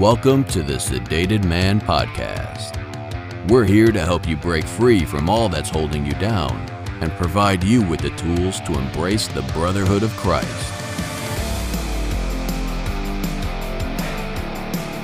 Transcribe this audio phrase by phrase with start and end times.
[0.00, 2.78] Welcome to the Sedated Man Podcast.
[3.50, 6.58] We're here to help you break free from all that's holding you down
[7.02, 10.48] and provide you with the tools to embrace the brotherhood of Christ.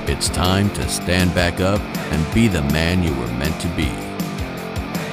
[0.09, 3.93] It's time to stand back up and be the man you were meant to be.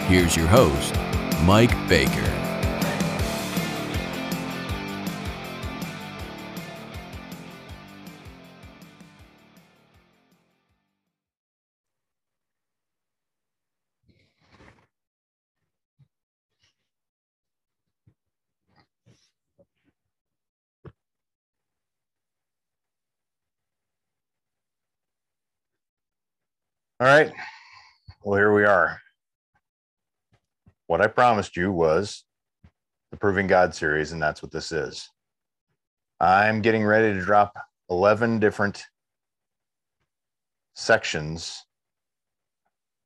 [0.07, 0.95] Here's your host,
[1.43, 2.32] Mike Baker.
[27.03, 27.33] All right.
[28.23, 28.97] Well, here we are.
[30.87, 32.23] What I promised you was
[33.11, 35.09] the Proving God series, and that's what this is.
[36.21, 37.51] I'm getting ready to drop
[37.89, 38.85] 11 different
[40.75, 41.65] sections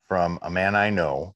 [0.07, 1.33] from a man I know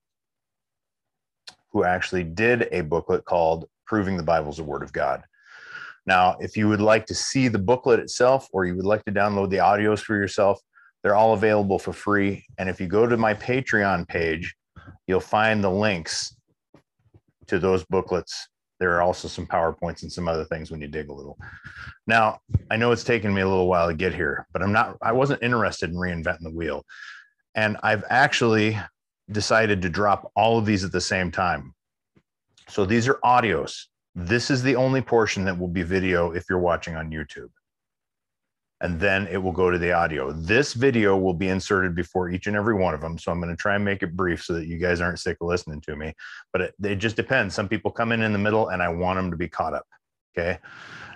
[1.71, 5.23] who actually did a booklet called Proving the Bible's a Word of God.
[6.05, 9.11] Now, if you would like to see the booklet itself or you would like to
[9.11, 10.61] download the audios for yourself,
[11.03, 12.45] they're all available for free.
[12.57, 14.55] And if you go to my Patreon page,
[15.07, 16.35] you'll find the links
[17.47, 18.47] to those booklets.
[18.79, 21.37] There are also some PowerPoints and some other things when you dig a little.
[22.07, 24.97] Now, I know it's taken me a little while to get here, but I'm not,
[25.01, 26.85] I wasn't interested in reinventing the wheel.
[27.53, 28.79] And I've actually
[29.31, 31.73] decided to drop all of these at the same time.
[32.69, 33.85] So these are audios.
[34.15, 37.49] This is the only portion that will be video if you're watching on YouTube
[38.81, 40.31] and then it will go to the audio.
[40.31, 43.17] This video will be inserted before each and every one of them.
[43.17, 45.37] So I'm going to try and make it brief so that you guys aren't sick
[45.39, 46.13] of listening to me.
[46.51, 47.53] But it, it just depends.
[47.53, 49.85] Some people come in in the middle and I want them to be caught up.
[50.35, 50.57] Okay.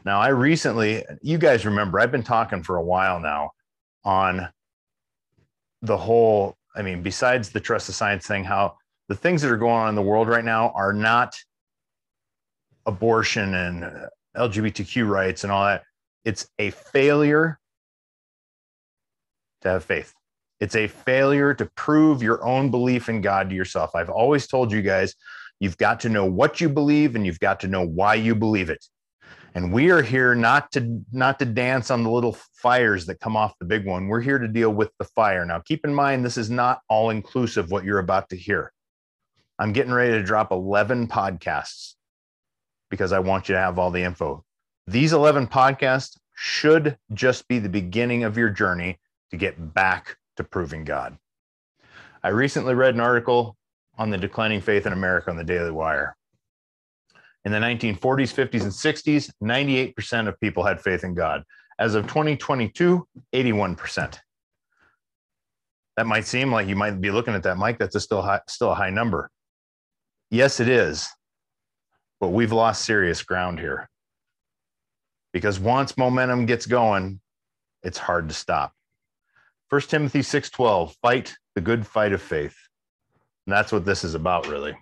[0.05, 3.49] Now, I recently, you guys remember, I've been talking for a while now
[4.03, 4.47] on
[5.81, 8.77] the whole, I mean, besides the trust of science thing, how
[9.09, 11.35] the things that are going on in the world right now are not
[12.85, 15.81] abortion and LGBTQ rights and all that
[16.25, 17.59] it's a failure
[19.61, 20.13] to have faith.
[20.59, 23.95] It's a failure to prove your own belief in God to yourself.
[23.95, 25.13] I've always told you guys,
[25.59, 28.69] you've got to know what you believe and you've got to know why you believe
[28.69, 28.83] it.
[29.53, 33.37] And we are here not to not to dance on the little fires that come
[33.37, 34.07] off the big one.
[34.07, 35.45] We're here to deal with the fire.
[35.45, 38.73] Now, keep in mind this is not all inclusive what you're about to hear.
[39.57, 41.93] I'm getting ready to drop 11 podcasts
[42.89, 44.43] because I want you to have all the info.
[44.87, 48.99] These 11 podcasts should just be the beginning of your journey
[49.31, 51.17] to get back to proving God.
[52.23, 53.57] I recently read an article
[53.97, 56.15] on the declining faith in America on the Daily Wire.
[57.45, 61.43] In the 1940s, 50s, and 60s, 98% of people had faith in God.
[61.79, 64.19] As of 2022, 81%.
[65.97, 67.79] That might seem like you might be looking at that, Mike.
[67.79, 69.31] That's a still high, still a high number.
[70.29, 71.07] Yes, it is.
[72.19, 73.89] But we've lost serious ground here
[75.35, 77.19] because once momentum gets going,
[77.83, 78.71] it's hard to stop.
[79.67, 82.55] 1 Timothy 6:12, fight the good fight of faith.
[83.45, 84.77] And that's what this is about really.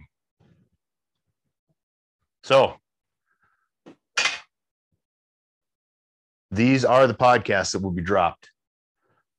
[2.44, 2.78] So,
[6.52, 8.52] these are the podcasts that will be dropped.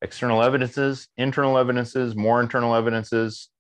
[0.03, 3.51] External evidences, internal evidences, more internal evidences,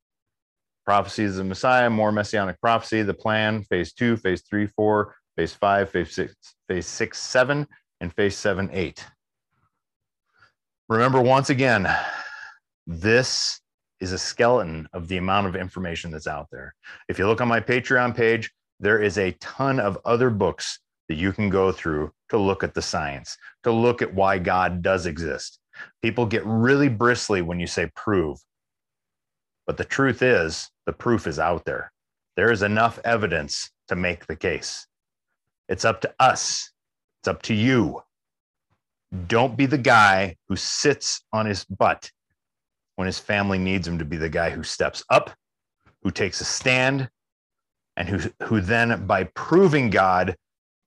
[0.84, 5.52] prophecies of the Messiah, more messianic prophecy, the plan, phase two, phase three, four, phase
[5.52, 6.34] five, phase six,
[6.68, 7.66] phase six, seven,
[8.00, 9.04] and phase seven, eight.
[10.88, 11.88] Remember, once again,
[12.86, 13.60] this
[14.00, 16.74] is a skeleton of the amount of information that's out there.
[17.08, 20.78] If you look on my Patreon page, there is a ton of other books
[21.08, 24.82] that you can go through to look at the science, to look at why God
[24.82, 25.58] does exist.
[26.02, 28.38] People get really bristly when you say prove.
[29.66, 31.92] But the truth is, the proof is out there.
[32.36, 34.86] There is enough evidence to make the case.
[35.68, 36.70] It's up to us.
[37.20, 38.02] It's up to you.
[39.26, 42.10] Don't be the guy who sits on his butt
[42.96, 45.30] when his family needs him to be the guy who steps up,
[46.02, 47.08] who takes a stand,
[47.96, 50.36] and who, who then, by proving God,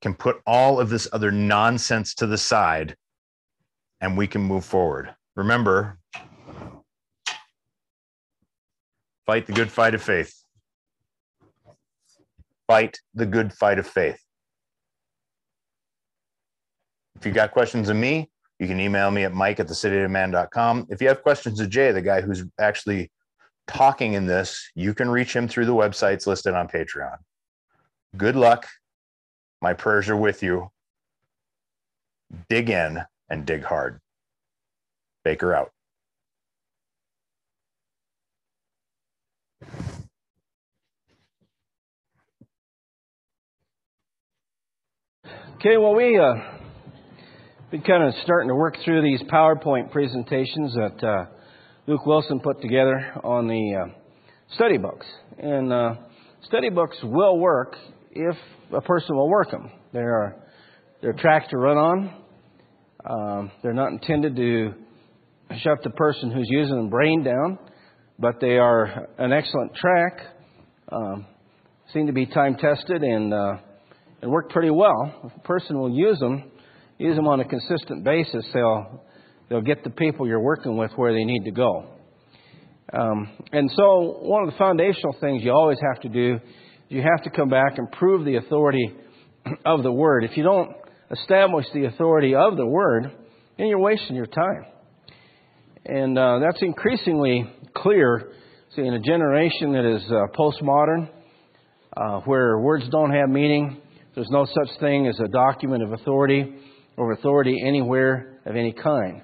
[0.00, 2.96] can put all of this other nonsense to the side
[4.00, 5.14] and we can move forward.
[5.36, 5.98] Remember,
[9.26, 10.34] fight the good fight of faith.
[12.66, 14.22] Fight the good fight of faith.
[17.18, 18.30] If you got questions of me,
[18.60, 20.86] you can email me at mike at the thesedatedman.com.
[20.88, 23.10] If you have questions of Jay, the guy who's actually
[23.66, 27.16] talking in this, you can reach him through the websites listed on Patreon.
[28.16, 28.66] Good luck.
[29.60, 30.70] My prayers are with you.
[32.48, 34.00] Dig in and dig hard.
[35.24, 35.72] Baker out.
[45.56, 46.36] Okay, well, we uh,
[47.70, 51.26] been kind of starting to work through these PowerPoint presentations that uh,
[51.86, 53.94] Luke Wilson put together on the uh,
[54.54, 55.04] study books,
[55.38, 55.94] and uh,
[56.44, 57.76] study books will work
[58.12, 58.36] if
[58.72, 59.70] a person will work them.
[59.92, 60.36] They're
[61.02, 62.14] they're tracks to run on.
[63.08, 64.72] Um, they're not intended to
[65.58, 67.58] shut the person who's using them brain down,
[68.18, 70.20] but they are an excellent track.
[70.90, 71.26] Um,
[71.92, 73.56] seem to be time tested and uh,
[74.22, 75.20] and work pretty well.
[75.24, 76.50] If a person will use them,
[76.98, 79.04] use them on a consistent basis, they'll
[79.48, 81.90] they'll get the people you're working with where they need to go.
[82.92, 86.40] Um, and so, one of the foundational things you always have to do
[86.88, 88.94] you have to come back and prove the authority
[89.64, 90.24] of the Word.
[90.24, 90.74] If you don't
[91.10, 93.12] establish the authority of the Word,
[93.56, 94.64] then you're wasting your time.
[95.84, 98.32] And uh, that's increasingly clear
[98.74, 101.10] see, in a generation that is uh, postmodern,
[101.96, 103.80] uh, where words don't have meaning.
[104.14, 106.54] There's no such thing as a document of authority
[106.98, 109.22] or authority anywhere of any kind.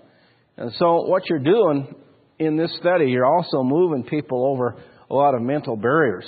[0.57, 1.93] And so, what you're doing
[2.39, 4.77] in this study, you're also moving people over
[5.11, 6.25] a lot of mental barriers.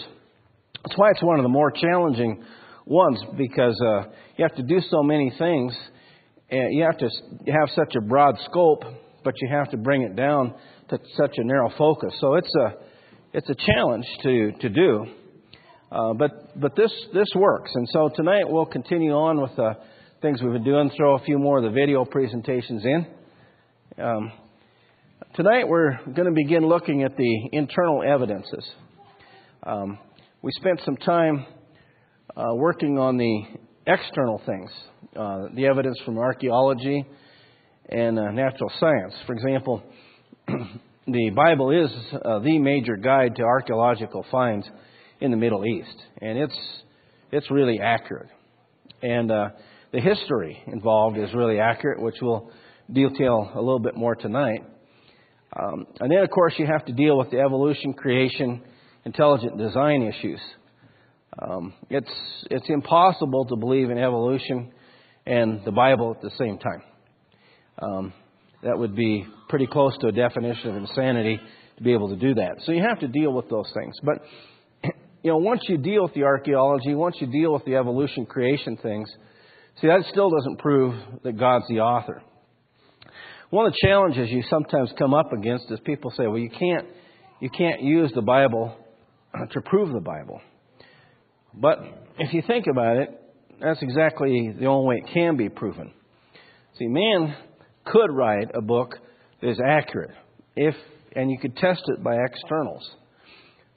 [0.85, 2.45] That's why it's one of the more challenging
[2.85, 5.73] ones because uh, you have to do so many things.
[6.51, 7.09] And you have to
[7.53, 8.85] have such a broad scope,
[9.25, 10.55] but you have to bring it down
[10.91, 12.13] to such a narrow focus.
[12.21, 12.75] So it's a
[13.33, 15.07] it's a challenge to to do.
[15.91, 19.77] Uh, but but this this works, and so tonight we'll continue on with the
[20.23, 20.91] things we've been doing.
[20.97, 23.07] Throw a few more of the video presentations in.
[24.03, 24.33] Um,
[25.35, 28.65] tonight we're going to begin looking at the internal evidences.
[29.63, 29.99] Um,
[30.41, 31.45] we spent some time
[32.35, 33.43] uh, working on the
[33.87, 34.71] external things,
[35.17, 37.05] uh, the evidence from archaeology
[37.89, 39.15] and uh, natural science.
[39.27, 39.83] For example,
[41.07, 41.91] the Bible is
[42.25, 44.67] uh, the major guide to archaeological finds
[45.21, 46.59] in the Middle East, and it's
[47.33, 48.31] it's really accurate.
[49.03, 49.49] And uh,
[49.97, 52.51] the history involved is really accurate, which we'll
[52.93, 54.63] detail a little bit more tonight.
[55.59, 58.61] Um, and then, of course, you have to deal with the evolution, creation,
[59.07, 60.41] intelligent design issues.
[61.41, 62.11] Um, it's
[62.51, 64.71] it's impossible to believe in evolution
[65.25, 66.83] and the Bible at the same time.
[67.81, 68.13] Um,
[68.65, 71.41] that would be pretty close to a definition of insanity
[71.79, 72.57] to be able to do that.
[72.67, 73.97] So you have to deal with those things.
[74.03, 74.19] But
[75.23, 78.77] you know, once you deal with the archaeology, once you deal with the evolution creation
[78.77, 79.09] things,
[79.81, 82.23] see that still doesn't prove that God's the author.
[83.51, 86.87] One of the challenges you sometimes come up against is people say, "Well, you can't
[87.41, 88.77] you can't use the Bible
[89.53, 90.41] to prove the Bible."
[91.55, 91.79] But
[92.19, 93.21] if you think about it,
[93.61, 95.93] that's exactly the only way it can be proven.
[96.79, 97.35] See, man
[97.85, 98.97] could write a book
[99.41, 100.11] that is accurate
[100.57, 100.75] if
[101.15, 102.89] and you could test it by externals.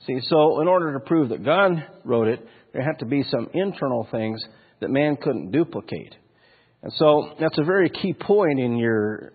[0.06, 1.72] See, so in order to prove that God
[2.04, 4.44] wrote it, there had to be some internal things
[4.80, 6.16] that man couldn't duplicate.
[6.82, 9.34] And so that's a very key point in your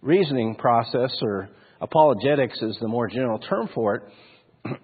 [0.00, 1.48] reasoning process, or
[1.80, 4.02] apologetics is the more general term for it,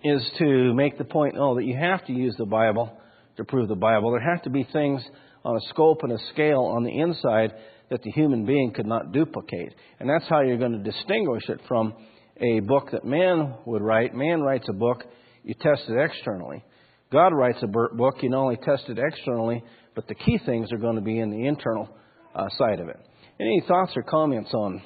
[0.05, 2.99] is to make the point, oh, that you have to use the Bible
[3.37, 4.11] to prove the Bible.
[4.11, 5.03] There have to be things
[5.45, 7.53] on a scope and a scale on the inside
[7.91, 9.75] that the human being could not duplicate.
[9.99, 11.95] And that's how you're going to distinguish it from
[12.41, 14.15] a book that man would write.
[14.15, 15.05] Man writes a book,
[15.43, 16.65] you test it externally.
[17.13, 20.79] God writes a book, you not only test it externally, but the key things are
[20.79, 21.89] going to be in the internal
[22.35, 22.99] uh, side of it.
[23.41, 24.83] Any thoughts or comments on,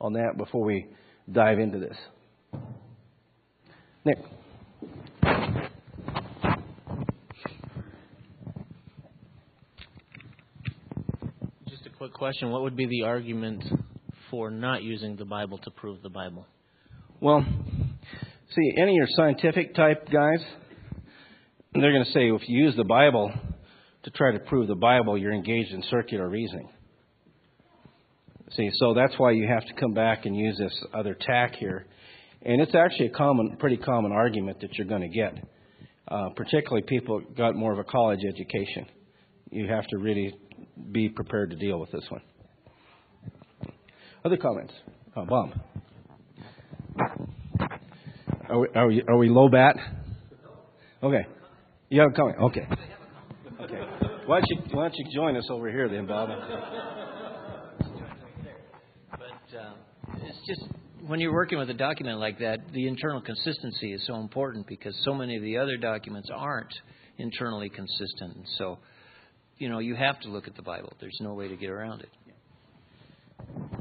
[0.00, 0.86] on that before we
[1.30, 1.96] dive into this?
[4.04, 4.18] Nick.
[11.68, 12.50] Just a quick question.
[12.50, 13.64] What would be the argument
[14.30, 16.46] for not using the Bible to prove the Bible?
[17.20, 17.44] Well,
[18.54, 20.40] see, any of your scientific type guys,
[21.72, 23.32] they're going to say if you use the Bible
[24.06, 26.68] to try to prove the Bible, you're engaged in circular reasoning.
[28.52, 31.86] See, so that's why you have to come back and use this other tack here.
[32.42, 35.34] And it's actually a common, pretty common argument that you're going to get,
[36.06, 38.86] uh, particularly people got more of a college education.
[39.50, 40.32] You have to really
[40.92, 42.22] be prepared to deal with this one.
[44.24, 44.72] Other comments?
[45.16, 45.50] Oh, Bob.
[48.48, 49.74] Are we, are we, are we low bat?
[51.02, 51.26] Okay.
[51.88, 52.38] You have a comment?
[52.40, 52.68] Okay.
[54.26, 56.30] Why don't you why don't you join us over here then, Bob?
[59.10, 59.74] But um,
[60.22, 60.62] it's just
[61.06, 64.96] when you're working with a document like that, the internal consistency is so important because
[65.04, 66.74] so many of the other documents aren't
[67.18, 68.36] internally consistent.
[68.58, 68.78] So
[69.58, 70.92] you know, you have to look at the Bible.
[71.00, 72.08] There's no way to get around it.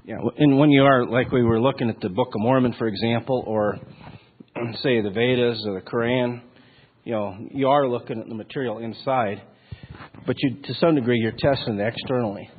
[0.05, 2.87] Yeah, and when you are, like we were looking at the Book of Mormon, for
[2.87, 3.79] example, or
[4.83, 6.41] say the Vedas or the Quran,
[7.03, 9.41] you know, you are looking at the material inside,
[10.25, 12.49] but you, to some degree, you're testing it externally.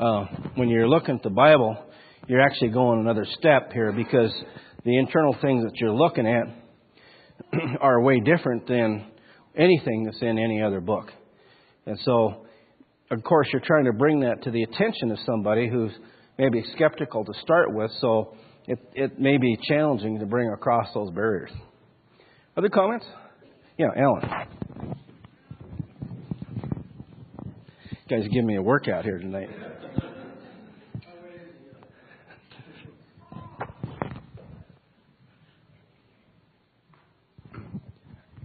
[0.00, 1.76] Uh, when you're looking at the Bible,
[2.28, 4.32] you're actually going another step here because
[4.84, 6.46] the internal things that you're looking at
[7.80, 9.06] are way different than
[9.56, 11.10] anything that's in any other book.
[11.86, 12.46] And so,
[13.10, 15.92] of course, you're trying to bring that to the attention of somebody who's
[16.38, 18.34] maybe skeptical to start with, so
[18.66, 21.50] it, it may be challenging to bring across those barriers.
[22.56, 23.06] Other comments?
[23.78, 24.48] Yeah, Alan.
[27.92, 29.48] You guys give me a workout here tonight.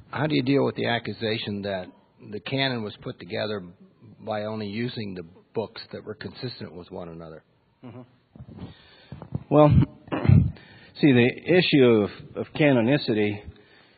[0.10, 1.88] How do you deal with the accusation that
[2.32, 3.62] the canon was put together
[4.22, 7.44] by only using the books that were consistent with one another?
[7.84, 8.66] Mm-hmm.
[9.50, 9.70] Well,
[11.02, 13.42] see, the issue of, of canonicity,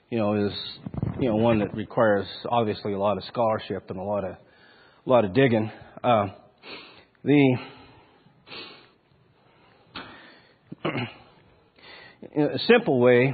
[0.09, 0.53] you know, is
[1.19, 4.35] you know one that requires obviously a lot of scholarship and a lot of
[5.05, 5.71] a lot of digging.
[6.03, 6.27] Uh,
[7.23, 7.57] the
[12.37, 13.33] a simple way,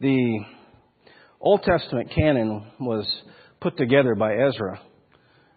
[0.00, 0.40] the
[1.40, 3.06] Old Testament canon was
[3.60, 4.80] put together by Ezra,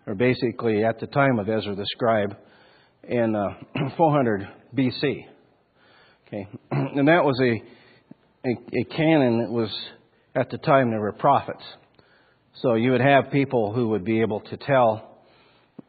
[0.08, 2.36] or basically at the time of Ezra the scribe,
[3.04, 5.26] in uh, 400 BC.
[6.28, 9.70] Okay, and that was a, a, a canon that was
[10.36, 11.64] at the time there were prophets.
[12.62, 15.20] So you would have people who would be able to tell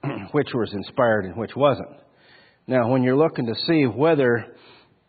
[0.32, 1.88] which was inspired and which wasn't.
[2.68, 4.46] Now, when you're looking to see whether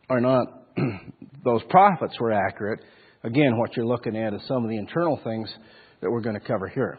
[0.10, 0.48] or not
[1.44, 2.80] those prophets were accurate,
[3.24, 5.53] again, what you're looking at is some of the internal things
[6.01, 6.98] that we're going to cover here.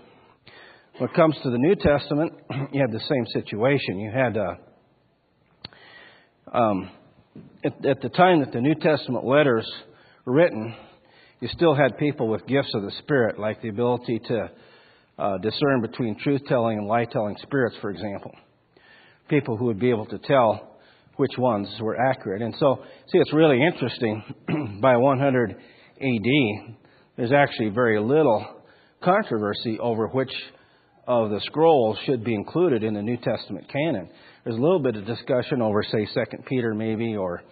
[0.99, 2.33] When it comes to the New Testament,
[2.73, 3.99] you had the same situation.
[3.99, 4.55] You had, uh,
[6.57, 6.91] um,
[7.65, 9.69] at, at the time that the New Testament letters
[10.25, 10.77] were written,
[11.43, 14.51] you still had people with gifts of the Spirit, like the ability to
[15.19, 18.31] uh, discern between truth telling and lie telling spirits, for example.
[19.29, 20.79] People who would be able to tell
[21.17, 22.43] which ones were accurate.
[22.43, 24.23] And so, see, it's really interesting.
[24.81, 26.77] By 100 AD,
[27.17, 28.63] there's actually very little
[29.03, 30.33] controversy over which
[31.09, 34.09] of the scrolls should be included in the New Testament canon.
[34.45, 37.43] There's a little bit of discussion over, say, Second Peter, maybe, or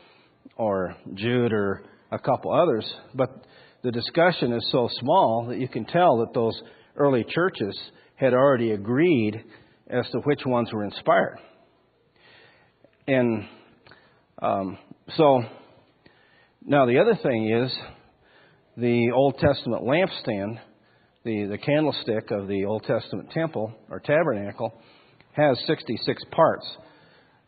[0.57, 1.83] or Jude, or
[2.13, 3.45] a couple others, but
[3.83, 6.61] the discussion is so small that you can tell that those
[6.97, 7.79] early churches
[8.15, 9.43] had already agreed
[9.89, 11.39] as to which ones were inspired.
[13.07, 13.45] And
[14.43, 14.79] um,
[15.17, 15.43] so
[16.65, 17.73] now the other thing is
[18.77, 20.61] the Old Testament lampstand,
[21.25, 24.75] the, the candlestick of the Old Testament temple or tabernacle,
[25.33, 26.67] has 66 parts.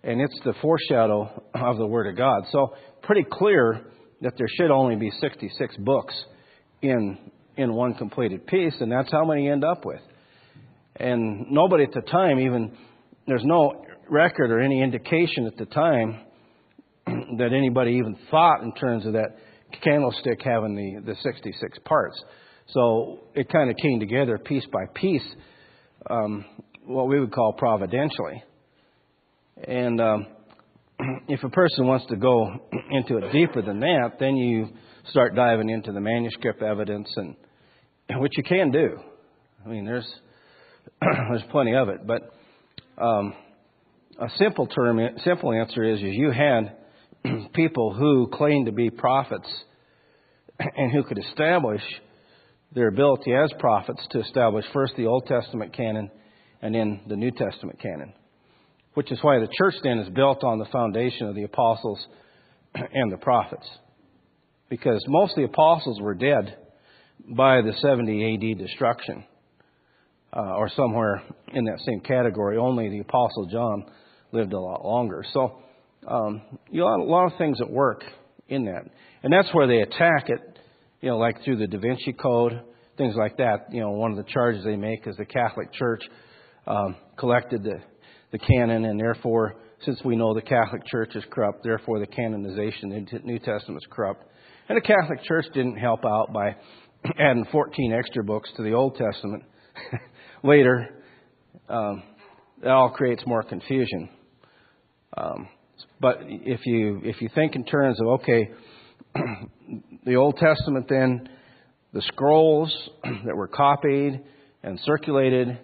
[0.03, 2.45] And it's the foreshadow of the Word of God.
[2.51, 3.83] So, pretty clear
[4.23, 6.15] that there should only be 66 books
[6.81, 7.19] in,
[7.57, 10.01] in one completed piece, and that's how many end up with.
[10.97, 12.77] And nobody at the time even,
[13.27, 16.21] there's no record or any indication at the time
[17.07, 19.37] that anybody even thought in terms of that
[19.83, 22.23] candlestick having the, the 66 parts.
[22.69, 25.27] So it kind of came together piece by piece,
[26.09, 26.45] um,
[26.85, 28.43] what we would call providentially.
[29.67, 30.27] And um,
[31.29, 32.49] if a person wants to go
[32.91, 34.69] into it deeper than that, then you
[35.11, 37.37] start diving into the manuscript evidence, and
[38.21, 38.99] which you can do.
[39.65, 40.09] I mean, there's
[41.01, 42.23] there's plenty of it, but
[42.99, 43.35] um,
[44.19, 46.77] a simple term, simple answer is, is you had
[47.55, 49.49] people who claimed to be prophets
[50.59, 51.83] and who could establish
[52.75, 56.11] their ability as prophets to establish first the Old Testament canon
[56.61, 58.15] and then the New Testament canon,
[58.95, 61.99] which is why the church then is built on the foundation of the apostles
[62.75, 63.69] and the prophets.
[64.69, 66.57] Because most of the apostles were dead
[67.37, 69.25] by the 70 AD destruction,
[70.35, 71.23] uh, or somewhere
[71.53, 72.57] in that same category.
[72.57, 73.85] Only the apostle John
[74.33, 75.25] lived a lot longer.
[75.33, 75.63] So
[76.07, 78.03] um, you know, a lot of things at work
[78.49, 78.85] in that.
[79.23, 80.41] And that's where they attack it,
[81.01, 82.61] you know, like through the Da Vinci Code,
[82.99, 83.67] things like that.
[83.71, 86.03] You know, one of the charges they make is the Catholic Church
[86.67, 87.81] um, collected the,
[88.33, 92.93] the canon, and therefore, since we know the Catholic Church is corrupt, therefore the canonization
[92.93, 94.25] in the New Testament is corrupt.
[94.69, 96.57] And the Catholic Church didn't help out by
[97.21, 99.45] adding 14 extra books to the Old Testament.
[100.43, 101.03] Later,
[101.69, 102.03] um,
[102.63, 104.09] that all creates more confusion.
[105.17, 105.49] Um,
[106.01, 108.51] but if you if you think in terms of okay,
[110.07, 111.29] the Old Testament, then
[111.93, 114.23] the scrolls that were copied
[114.63, 115.59] and circulated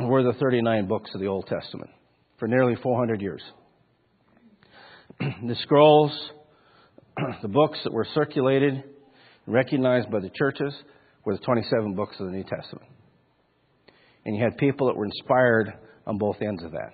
[0.00, 1.90] were the 39 books of the Old Testament
[2.38, 3.42] for nearly 400 years.
[5.20, 6.12] the scrolls,
[7.42, 8.84] the books that were circulated and
[9.54, 10.74] recognized by the churches
[11.24, 12.86] were the 27 books of the New Testament.
[14.24, 15.72] And you had people that were inspired
[16.06, 16.90] on both ends of that.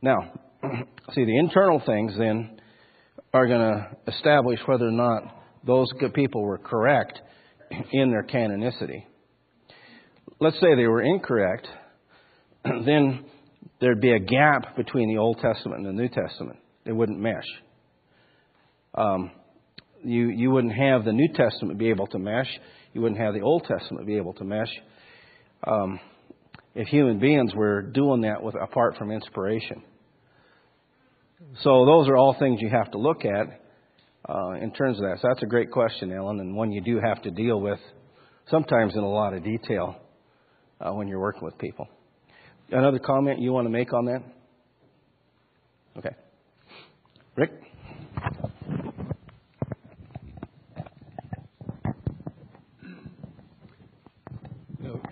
[0.00, 0.32] Now,
[1.14, 2.60] see, the internal things then
[3.34, 5.22] are going to establish whether or not
[5.64, 7.20] those good people were correct
[7.92, 9.04] in their canonicity.
[10.40, 11.68] Let's say they were incorrect,
[12.64, 13.24] then
[13.80, 16.58] there'd be a gap between the Old Testament and the New Testament.
[16.84, 17.46] They wouldn't mesh.
[18.94, 19.30] Um,
[20.04, 22.48] you, you wouldn't have the New Testament be able to mesh.
[22.92, 24.70] You wouldn't have the Old Testament be able to mesh.
[25.66, 26.00] Um,
[26.74, 29.82] if human beings were doing that with apart from inspiration.
[31.62, 33.60] So those are all things you have to look at
[34.28, 35.18] uh, in terms of that.
[35.20, 37.78] So that's a great question, Ellen, and one you do have to deal with
[38.50, 39.96] sometimes in a lot of detail
[40.80, 41.88] uh, when you're working with people.
[42.72, 44.22] Another comment you want to make on that?
[45.98, 46.16] Okay.
[47.36, 47.50] Rick?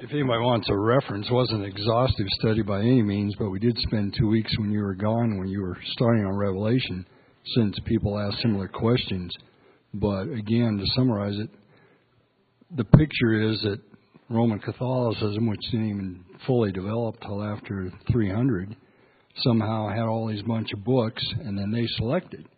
[0.00, 3.61] if anybody wants a reference, it wasn't an exhaustive study by any means, but we
[3.61, 7.07] did spend two weeks when you were gone, when you were starting on Revelation,
[7.55, 9.33] since people asked similar questions.
[9.93, 11.50] But again, to summarize it,
[12.75, 13.81] the picture is that
[14.31, 18.77] Roman Catholicism, which didn't even fully develop till after 300,
[19.43, 22.49] somehow had all these bunch of books, and then they selected.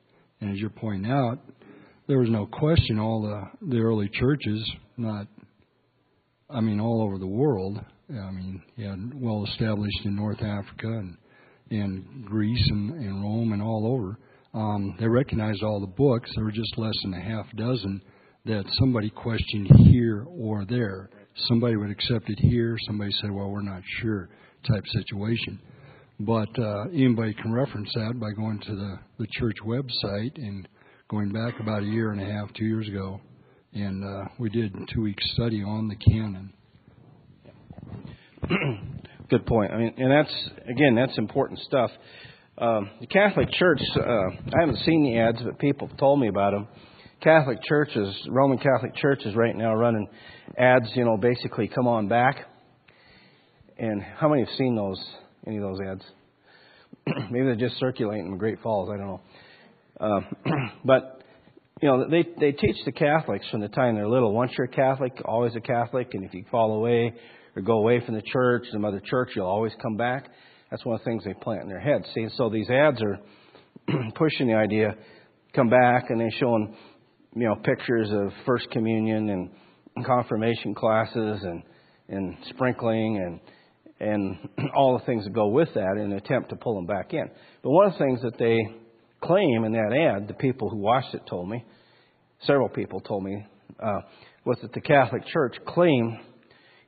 [0.41, 1.39] And as you're pointing out,
[2.09, 5.27] there was no question all the the early churches, not
[6.51, 7.81] I mean, all over the world.
[8.11, 11.17] I mean, had well established in North Africa and
[11.71, 14.19] in Greece and, and Rome and all over.
[14.53, 16.31] Um, they recognized all the books.
[16.35, 18.03] There were just less than a half dozen
[18.45, 21.09] that somebody questioned here or there.
[21.49, 22.77] Somebody would accept it here.
[22.87, 24.29] Somebody said, "Well, we're not sure,"
[24.69, 25.59] type situation.
[26.21, 30.69] But uh, anybody can reference that by going to the the church website and
[31.09, 33.21] going back about a year and a half, two years ago,
[33.73, 36.53] and uh, we did a two week study on the canon.
[39.31, 39.73] Good point.
[39.73, 40.35] I mean, and that's
[40.69, 41.91] again, that's important stuff.
[42.59, 46.29] Um, the Catholic Church, uh, I haven't seen the ads, but people have told me
[46.29, 46.69] about them.
[47.23, 50.09] Catholic churches, Roman Catholic churches, right now running
[50.59, 50.87] ads.
[50.95, 52.47] You know, basically, come on back.
[53.79, 54.99] And how many have seen those?
[55.47, 56.03] Any of those ads?
[57.31, 58.91] Maybe they're just circulating in Great Falls.
[58.93, 59.21] I don't know.
[60.01, 60.21] Uh,
[60.85, 61.23] but
[61.81, 64.33] you know, they they teach the Catholics from the time they're little.
[64.33, 67.15] Once you're a Catholic, always a Catholic, and if you fall away
[67.55, 70.29] or go away from the church, the mother church, you'll always come back.
[70.71, 72.05] That's one of the things they plant in their heads.
[72.15, 73.19] See, so these ads are
[74.15, 74.95] pushing the idea,
[75.55, 76.75] come back, and they're showing,
[77.35, 81.63] you know, pictures of First Communion and confirmation classes and
[82.09, 83.41] and sprinkling and
[84.01, 84.37] and
[84.77, 87.29] all the things that go with that in an attempt to pull them back in.
[87.63, 88.59] But one of the things that they
[89.23, 91.65] claim in that ad, the people who watched it told me,
[92.45, 93.47] several people told me,
[93.83, 94.01] uh,
[94.45, 96.19] was that the Catholic Church claimed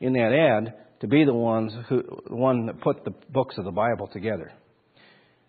[0.01, 3.65] in that ad to be the ones who, the one that put the books of
[3.65, 4.53] the Bible together.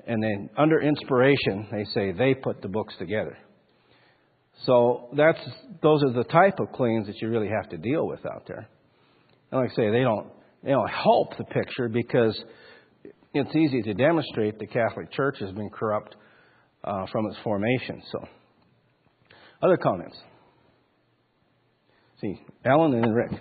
[0.08, 3.38] And then under inspiration, they say they put the books together.
[4.63, 5.39] So that's
[5.81, 8.67] those are the type of claims that you really have to deal with out there.
[9.51, 10.27] And like I say, they don't
[10.63, 12.41] they don't help the picture because
[13.33, 16.15] it's easy to demonstrate the Catholic Church has been corrupt
[16.83, 18.01] uh, from its formation.
[18.11, 18.27] So,
[19.61, 20.15] other comments?
[22.21, 23.31] See, Alan and Rick.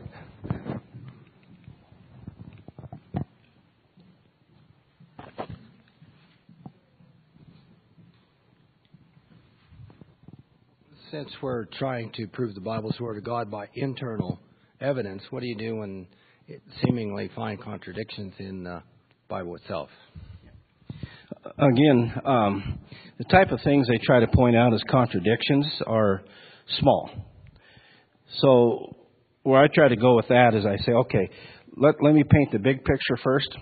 [11.15, 14.41] Since we're trying to prove the Bible's Word of God by internal
[14.81, 16.09] evidence, what do you do when
[16.49, 18.83] it seemingly find contradictions in the
[19.29, 19.91] Bible itself?
[21.57, 22.81] Again, um,
[23.19, 26.25] the type of things they try to point out as contradictions are
[26.81, 27.09] small.
[28.41, 28.97] So
[29.45, 31.31] where I try to go with that is I say, okay,
[31.77, 33.57] let, let me paint the big picture first.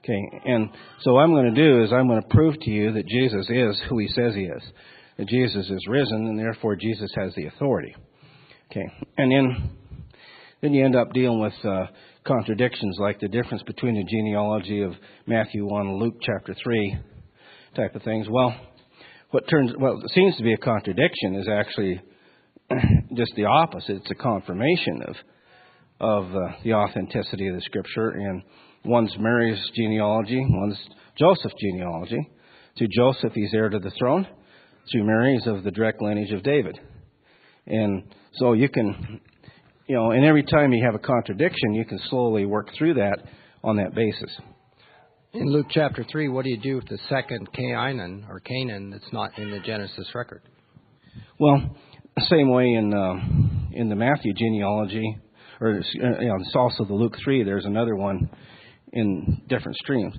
[0.00, 0.68] Okay, and
[1.00, 3.46] so what I'm going to do is I'm going to prove to you that Jesus
[3.48, 4.62] is who he says he is.
[5.18, 7.94] That Jesus is risen and therefore Jesus has the authority.
[8.70, 9.70] Okay, and then
[10.60, 11.86] then you end up dealing with uh,
[12.26, 14.92] contradictions like the difference between the genealogy of
[15.26, 16.98] Matthew 1 and Luke chapter 3
[17.76, 18.26] type of things.
[18.28, 18.54] Well,
[19.30, 22.00] what turns well it seems to be a contradiction is actually
[23.14, 23.96] just the opposite.
[23.96, 25.16] It's a confirmation of
[26.00, 28.42] of uh, the authenticity of the scripture, and
[28.84, 30.78] one's Mary's genealogy, one's
[31.18, 32.28] Joseph's genealogy.
[32.76, 34.26] Through Joseph, he's heir to the throne.
[34.90, 36.78] Through Mary, of the direct lineage of David.
[37.66, 39.20] And so you can,
[39.86, 43.18] you know, and every time you have a contradiction, you can slowly work through that
[43.62, 44.30] on that basis.
[45.34, 49.12] In Luke chapter 3, what do you do with the second Canaan or Canaan that's
[49.12, 50.40] not in the Genesis record?
[51.38, 51.76] Well,
[52.28, 53.14] same way in uh,
[53.72, 55.18] in the Matthew genealogy,
[55.60, 57.44] or uh, you know, it's also the Luke three.
[57.44, 58.30] There's another one
[58.92, 60.14] in different streams.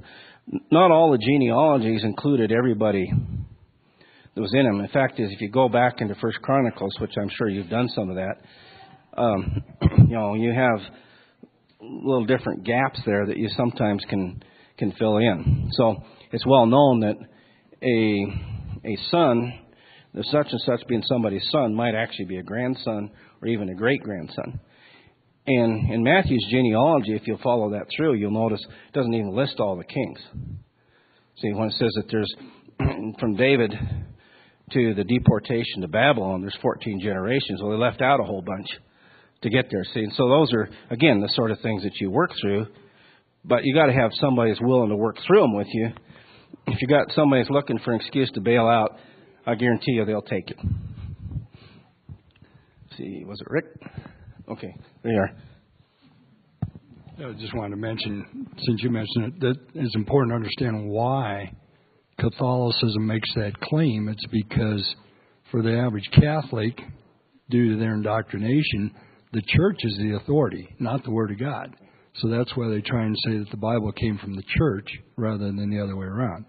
[0.71, 3.11] Not all the genealogies included everybody
[4.35, 4.79] that was in them.
[4.79, 7.89] In fact, is if you go back into First Chronicles, which I'm sure you've done
[7.89, 8.35] some of that,
[9.17, 9.63] um,
[10.07, 10.79] you know, you have
[11.81, 14.43] little different gaps there that you sometimes can
[14.77, 15.69] can fill in.
[15.73, 15.97] So
[16.31, 17.15] it's well known that
[17.81, 19.53] a a son,
[20.13, 23.11] the such and such being somebody's son, might actually be a grandson
[23.41, 24.59] or even a great grandson.
[25.47, 29.59] And in Matthew's genealogy, if you follow that through, you'll notice it doesn't even list
[29.59, 30.19] all the kings.
[31.41, 32.33] See, when it says that there's
[33.19, 33.73] from David
[34.71, 37.61] to the deportation to Babylon, there's 14 generations.
[37.61, 38.67] Well, they left out a whole bunch
[39.41, 39.83] to get there.
[39.93, 42.67] See, and so those are again the sort of things that you work through,
[43.45, 45.89] but you got to have somebody that's willing to work through them with you.
[46.67, 48.97] If you got somebody that's looking for an excuse to bail out,
[49.45, 50.57] I guarantee you they'll take it.
[52.97, 53.65] see, was it Rick?
[54.49, 55.31] Okay, there you are.
[57.21, 61.51] I just wanted to mention, since you mentioned it, that it's important to understand why
[62.19, 64.09] Catholicism makes that claim.
[64.09, 64.95] It's because
[65.51, 66.79] for the average Catholic,
[67.49, 68.93] due to their indoctrination,
[69.33, 71.75] the church is the authority, not the Word of God.
[72.15, 75.45] So that's why they try and say that the Bible came from the church rather
[75.45, 76.45] than the other way around.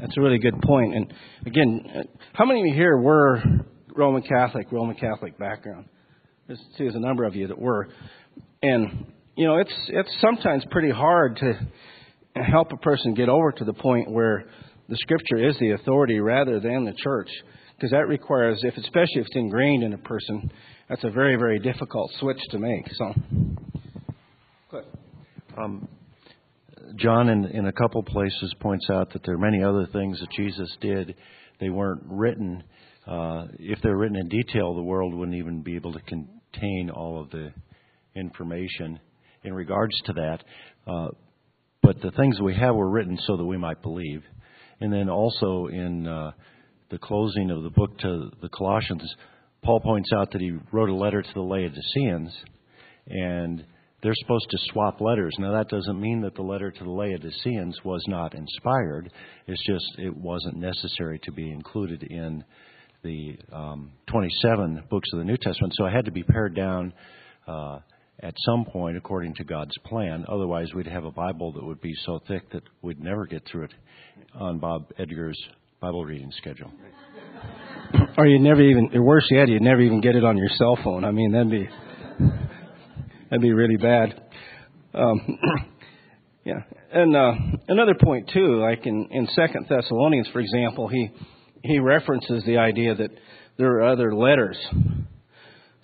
[0.00, 0.94] That's a really good point.
[0.94, 1.14] And
[1.46, 1.86] again,
[2.32, 3.42] how many of you here were
[3.94, 5.86] Roman Catholic, Roman Catholic background?
[6.46, 7.88] There's, see, there's a number of you that were.
[8.62, 11.58] And, you know, it's, it's sometimes pretty hard to
[12.44, 14.44] help a person get over to the point where
[14.88, 17.28] the Scripture is the authority rather than the church.
[17.76, 20.50] Because that requires, if especially if it's ingrained in a person,
[20.88, 22.86] that's a very, very difficult switch to make.
[22.94, 23.14] So,
[25.56, 25.88] um,
[26.96, 30.30] John, in, in a couple places, points out that there are many other things that
[30.32, 31.14] Jesus did.
[31.60, 32.64] They weren't written.
[33.06, 37.20] Uh, if they're written in detail, the world wouldn't even be able to contain all
[37.20, 37.52] of the
[38.16, 38.98] information
[39.44, 40.38] in regards to that.
[40.86, 41.08] Uh,
[41.82, 44.22] but the things we have were written so that we might believe.
[44.80, 46.32] And then also in uh,
[46.90, 49.02] the closing of the book to the Colossians,
[49.62, 52.32] Paul points out that he wrote a letter to the Laodiceans,
[53.08, 53.64] and
[54.02, 55.34] they're supposed to swap letters.
[55.38, 59.10] Now, that doesn't mean that the letter to the Laodiceans was not inspired.
[59.46, 62.44] It's just it wasn't necessary to be included in
[63.02, 65.74] the um, 27 books of the New Testament.
[65.76, 66.92] So it had to be pared down
[67.46, 67.80] uh,
[68.22, 70.24] at some point according to God's plan.
[70.28, 73.64] Otherwise, we'd have a Bible that would be so thick that we'd never get through
[73.64, 73.74] it
[74.34, 75.38] on Bob Edgar's
[75.80, 76.70] Bible reading schedule.
[78.16, 80.76] Or you'd never even, or worse yet, you'd never even get it on your cell
[80.82, 81.04] phone.
[81.04, 81.68] I mean, that'd be
[83.30, 84.20] that'd be really bad.
[84.92, 85.38] Um,
[86.44, 87.32] yeah, and uh,
[87.68, 91.10] another point too, like in in Second Thessalonians, for example, he
[91.62, 93.10] he references the idea that
[93.56, 94.58] there are other letters,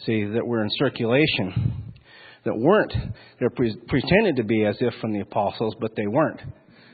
[0.04, 1.93] see, that were in circulation
[2.44, 2.92] that weren't.
[3.38, 6.40] They're pre- pretended to be as if from the apostles, but they weren't.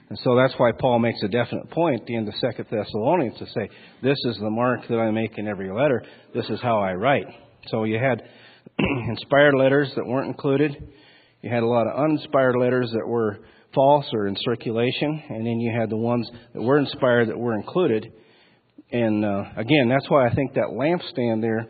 [0.08, 3.38] And so that's why Paul makes a definite point at the end of Second Thessalonians
[3.38, 3.68] to say,
[4.02, 6.02] "This is the mark that I make in every letter.
[6.34, 7.26] This is how I write."
[7.68, 8.22] So you had
[9.08, 10.76] inspired letters that weren't included.
[11.42, 13.38] You had a lot of uninspired letters that were
[13.72, 17.54] false or in circulation, and then you had the ones that were inspired that were
[17.54, 18.12] included.
[18.92, 21.68] And uh, again, that's why I think that lampstand there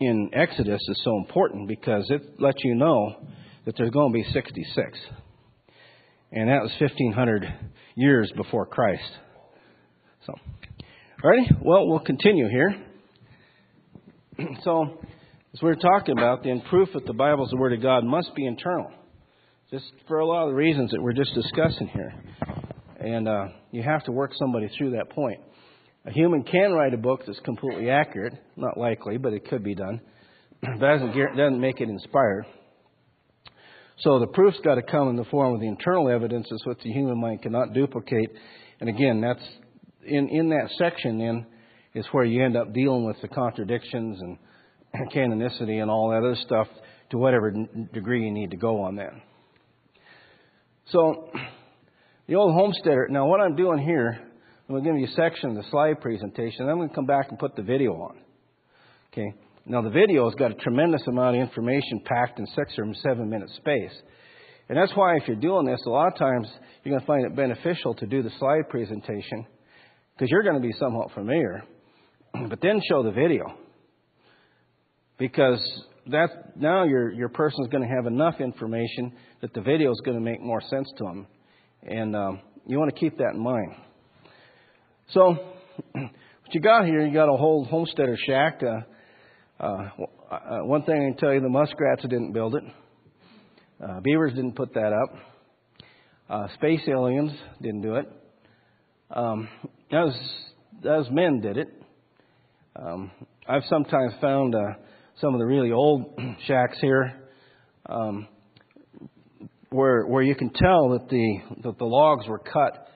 [0.00, 3.16] in Exodus is so important because it lets you know
[3.66, 4.98] that there's going to be 66
[6.32, 7.44] and that was 1500
[7.96, 9.02] years before Christ.
[10.26, 10.34] So,
[11.24, 12.76] alrighty, well, we'll continue here.
[14.62, 14.98] so,
[15.52, 18.32] as we're talking about, the proof that the Bible is the Word of God must
[18.36, 18.92] be internal,
[19.72, 22.14] just for a lot of the reasons that we're just discussing here.
[23.00, 25.40] And uh, you have to work somebody through that point.
[26.06, 29.74] A human can write a book that's completely accurate, not likely, but it could be
[29.74, 30.00] done.
[30.62, 32.44] But doesn't, doesn't make it inspired.
[34.00, 36.78] So the proof's got to come in the form of the internal evidence, is what
[36.80, 38.30] the human mind cannot duplicate.
[38.80, 39.42] And again, that's
[40.06, 41.46] in, in that section then
[41.94, 44.38] is where you end up dealing with the contradictions and
[45.12, 46.66] canonicity and all that other stuff
[47.10, 47.52] to whatever
[47.92, 49.12] degree you need to go on that.
[50.90, 51.30] So
[52.26, 53.08] the old homesteader.
[53.10, 54.29] Now what I'm doing here,
[54.70, 56.58] I'm going to give you a section of the slide presentation.
[56.60, 58.20] Then I'm going to come back and put the video on.
[59.12, 59.34] Okay.
[59.66, 63.28] Now, the video has got a tremendous amount of information packed in six or seven
[63.28, 63.90] minute space.
[64.68, 66.46] And that's why, if you're doing this, a lot of times
[66.84, 69.44] you're going to find it beneficial to do the slide presentation
[70.14, 71.64] because you're going to be somewhat familiar,
[72.48, 73.52] but then show the video.
[75.18, 75.60] Because
[76.12, 80.00] that, now your, your person is going to have enough information that the video is
[80.04, 81.26] going to make more sense to them.
[81.82, 83.74] And um, you want to keep that in mind.
[85.12, 85.34] So,
[85.92, 86.12] what
[86.52, 88.62] you got here, you got a whole homesteader shack.
[88.62, 88.82] Uh,
[89.60, 89.88] uh,
[90.30, 92.62] uh, one thing I can tell you, the muskrats didn't build it.
[93.82, 95.14] Uh, beavers didn't put that up.
[96.28, 98.08] Uh, space aliens didn't do it.
[99.10, 99.48] Um,
[99.90, 100.14] that
[100.84, 101.68] was men did it.
[102.76, 103.10] Um,
[103.48, 104.74] I've sometimes found uh,
[105.20, 107.20] some of the really old shacks here
[107.86, 108.28] um,
[109.70, 112.86] where where you can tell that the that the logs were cut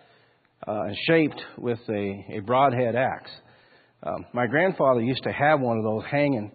[0.67, 3.31] uh, and shaped with a, a broadhead axe.
[4.03, 6.53] Um, my grandfather used to have one of those hanging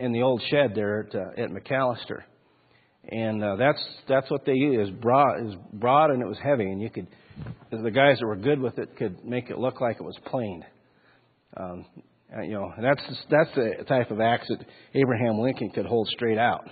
[0.00, 2.22] in the old shed there at, uh, at McAllister,
[3.10, 4.90] and uh, that's that's what they use.
[5.00, 7.06] Broad, it was broad and it was heavy, and you could
[7.70, 10.64] the guys that were good with it could make it look like it was planed.
[11.56, 11.84] Um,
[12.36, 13.00] uh, you know, that's
[13.30, 16.68] that's the type of axe that Abraham Lincoln could hold straight out.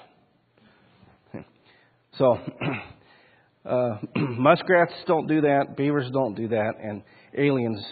[2.17, 2.39] So,
[3.65, 7.03] uh, muskrats don't do that, beavers don't do that, and
[7.37, 7.83] aliens,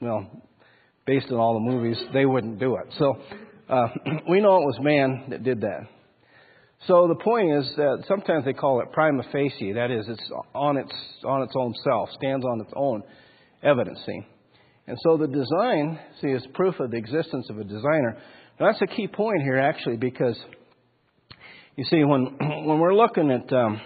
[0.00, 0.30] well,
[1.06, 2.94] based on all the movies, they wouldn't do it.
[2.98, 3.16] So,
[3.68, 3.86] uh,
[4.28, 5.88] we know it was man that did that.
[6.86, 9.72] So the point is that sometimes they call it prima facie.
[9.72, 10.92] That is, it's on its
[11.24, 13.02] on its own self, stands on its own
[13.62, 13.98] evidence.
[14.04, 14.20] See,
[14.86, 18.18] and so the design, see, is proof of the existence of a designer.
[18.60, 20.36] Now that's a key point here, actually, because
[21.76, 23.80] you see, when when we're looking at um,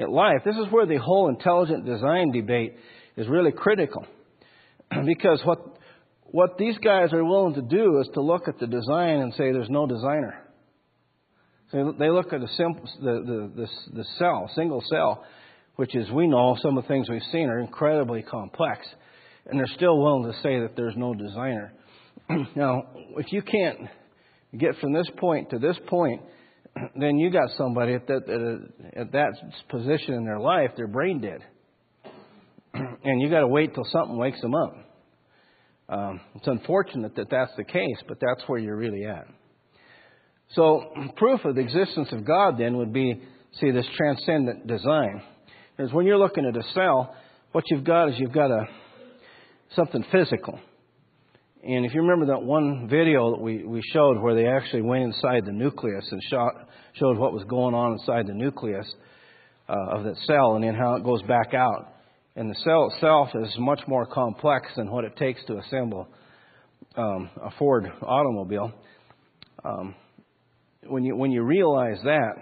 [0.00, 2.74] at life, this is where the whole intelligent design debate
[3.16, 4.06] is really critical,
[5.06, 5.58] because what
[6.32, 9.50] what these guys are willing to do is to look at the design and say
[9.50, 10.46] there's no designer.
[11.72, 15.24] So they look at the, simple, the, the, the, the cell, single cell,
[15.76, 18.86] which is, we know, some of the things we've seen are incredibly complex.
[19.46, 21.72] And they're still willing to say that there's no designer.
[22.56, 22.84] now,
[23.16, 23.78] if you can't
[24.56, 26.22] get from this point to this point,
[26.96, 28.64] then you got somebody at that,
[28.96, 29.32] at that
[29.68, 31.40] position in their life, they're brain dead.
[32.74, 34.76] and you got to wait till something wakes them up.
[35.88, 39.26] Um, it's unfortunate that that's the case, but that's where you're really at.
[40.54, 40.84] So,
[41.16, 43.20] proof of the existence of God then would be,
[43.60, 45.22] see, this transcendent design.
[45.76, 47.14] Because when you're looking at a cell,
[47.52, 48.64] what you've got is you've got a
[49.74, 50.60] something physical.
[51.62, 55.04] And if you remember that one video that we, we showed where they actually went
[55.04, 56.54] inside the nucleus and shot,
[56.94, 58.86] showed what was going on inside the nucleus
[59.68, 61.92] uh, of that cell and then how it goes back out.
[62.34, 66.08] And the cell itself is much more complex than what it takes to assemble
[66.96, 68.72] um, a Ford automobile.
[69.62, 69.94] Um,
[70.86, 72.32] when you when you realize that,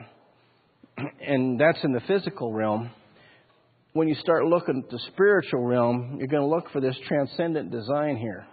[1.26, 2.90] and that's in the physical realm,
[3.94, 7.72] when you start looking at the spiritual realm, you're going to look for this transcendent
[7.72, 8.46] design here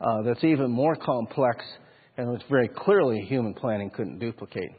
[0.00, 1.64] uh, that's even more complex
[2.16, 4.72] and which very clearly human planning couldn't duplicate.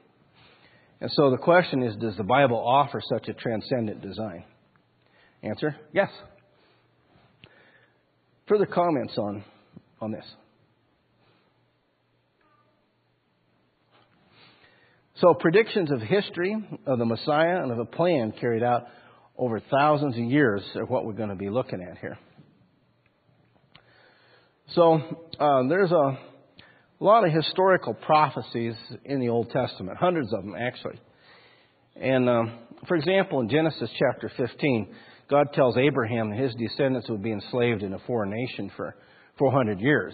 [0.99, 4.43] And so the question is Does the Bible offer such a transcendent design?
[5.43, 6.09] Answer yes.
[8.47, 9.43] Further comments on,
[9.99, 10.25] on this?
[15.21, 16.55] So, predictions of history,
[16.87, 18.87] of the Messiah, and of a plan carried out
[19.37, 22.17] over thousands of years are what we're going to be looking at here.
[24.75, 25.01] So,
[25.37, 26.17] uh, there's a
[27.01, 30.97] lot of historical prophecies in the Old Testament, hundreds of them actually.
[31.97, 34.95] And, um, for example, in Genesis chapter 15,
[35.29, 38.95] God tells Abraham that his descendants would be enslaved in a foreign nation for
[39.39, 40.13] 400 years.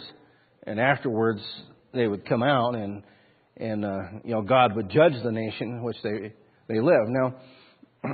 [0.65, 1.41] And afterwards,
[1.93, 3.03] they would come out and
[3.57, 6.33] and uh, you know God would judge the nation in which they
[6.67, 7.07] they live.
[7.07, 7.35] Now,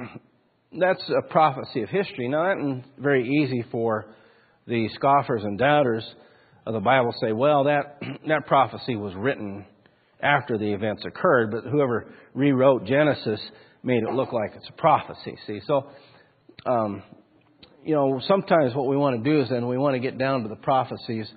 [0.77, 2.27] that's a prophecy of history.
[2.27, 4.13] Now, that's very easy for
[4.67, 6.05] the scoffers and doubters
[6.65, 9.65] of the Bible say, well, that that prophecy was written
[10.21, 13.39] after the events occurred, but whoever rewrote Genesis
[13.83, 15.37] made it look like it's a prophecy.
[15.47, 15.87] See, so.
[16.65, 17.03] Um,
[17.85, 20.43] you know, sometimes what we want to do is then we want to get down
[20.43, 21.27] to the prophecies.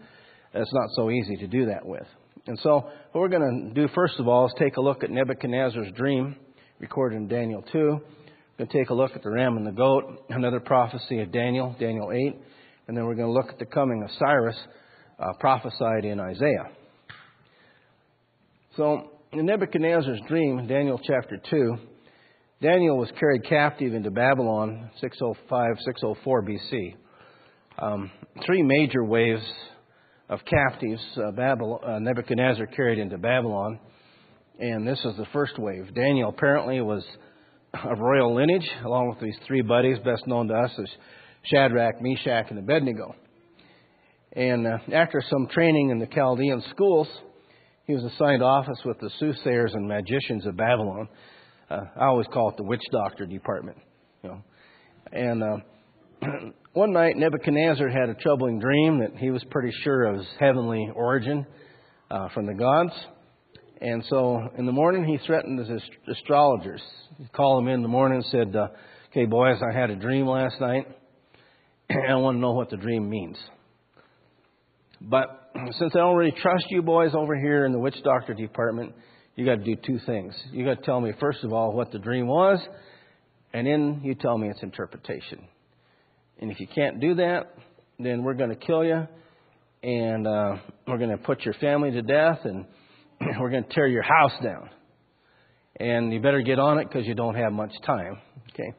[0.55, 2.07] It's not so easy to do that with.
[2.47, 5.11] And so, what we're going to do first of all is take a look at
[5.11, 6.37] Nebuchadnezzar's dream,
[6.79, 7.79] recorded in Daniel 2.
[7.79, 11.33] We're going to take a look at the ram and the goat, another prophecy of
[11.33, 12.41] Daniel, Daniel 8.
[12.89, 14.57] And then we're going to look at the coming of Cyrus,
[15.19, 16.71] uh, prophesied in Isaiah.
[18.77, 21.77] So, in Nebuchadnezzar's dream, Daniel chapter 2,
[22.63, 26.95] Daniel was carried captive into Babylon 605, 604 BC.
[27.79, 28.11] Um,
[28.45, 29.45] three major waves
[30.29, 33.79] of captives, uh, Babylon, uh, Nebuchadnezzar carried into Babylon.
[34.59, 35.95] And this is the first wave.
[35.95, 37.05] Daniel apparently was
[37.85, 40.89] of royal lineage, along with these three buddies, best known to us as
[41.45, 43.15] Shadrach, Meshach, and Abednego.
[44.37, 47.09] And uh, after some training in the Chaldean schools,
[47.87, 51.09] he was assigned office with the soothsayers and magicians of Babylon.
[51.71, 53.79] Uh, I always call it the witch doctor department.
[54.23, 54.43] You know.
[55.11, 55.57] And uh,
[56.75, 60.91] one night, Nebuchadnezzar had a troubling dream that he was pretty sure of his heavenly
[60.95, 61.47] origin
[62.11, 62.93] uh, from the gods.
[63.81, 66.83] And so in the morning, he threatened his astrologers.
[67.17, 68.69] He called them in the morning and said, uh,
[69.13, 70.87] Okay, boys, I had a dream last night,
[71.89, 73.39] and I want to know what the dream means.
[75.01, 78.93] But since I don't really trust you boys over here in the witch doctor department,
[79.35, 80.35] you got to do two things.
[80.51, 82.59] You got to tell me, first of all, what the dream was,
[83.53, 85.47] and then you tell me its interpretation.
[86.39, 87.55] And if you can't do that,
[87.99, 89.07] then we're going to kill you,
[89.83, 90.57] and uh,
[90.87, 92.67] we're going to put your family to death, and
[93.41, 94.71] we're going to tear your house down.
[95.79, 98.19] And you better get on it because you don't have much time.
[98.53, 98.73] Okay.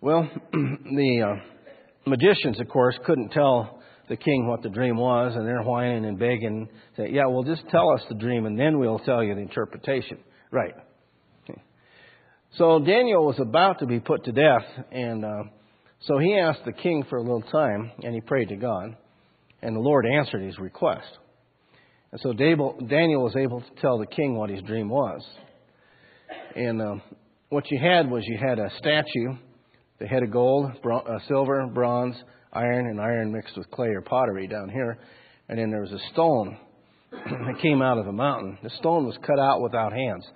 [0.00, 3.79] Well, the uh, magicians, of course, couldn't tell
[4.10, 6.68] the king what the dream was, and they're whining and begging.
[6.96, 10.18] Say, yeah, well, just tell us the dream, and then we'll tell you the interpretation.
[10.50, 10.74] Right.
[11.48, 11.62] Okay.
[12.58, 15.44] So Daniel was about to be put to death, and uh,
[16.00, 18.96] so he asked the king for a little time, and he prayed to God,
[19.62, 21.06] and the Lord answered his request.
[22.10, 25.22] And so Daniel was able to tell the king what his dream was.
[26.56, 26.94] And uh,
[27.50, 29.36] what you had was you had a statue,
[30.00, 32.16] the head of gold, bron- uh, silver, bronze,
[32.52, 34.98] iron and iron mixed with clay or pottery down here.
[35.48, 36.58] And then there was a stone
[37.10, 38.58] that came out of the mountain.
[38.62, 40.26] The stone was cut out without hands.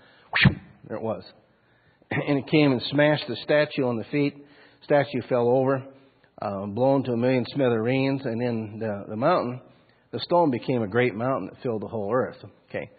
[0.87, 1.24] There it was.
[2.11, 4.37] And it came and smashed the statue on the feet.
[4.85, 5.83] Statue fell over,
[6.42, 9.62] uh, blown to a million smithereens, and then the, the mountain,
[10.12, 12.37] the stone became a great mountain that filled the whole earth.
[12.68, 12.90] Okay.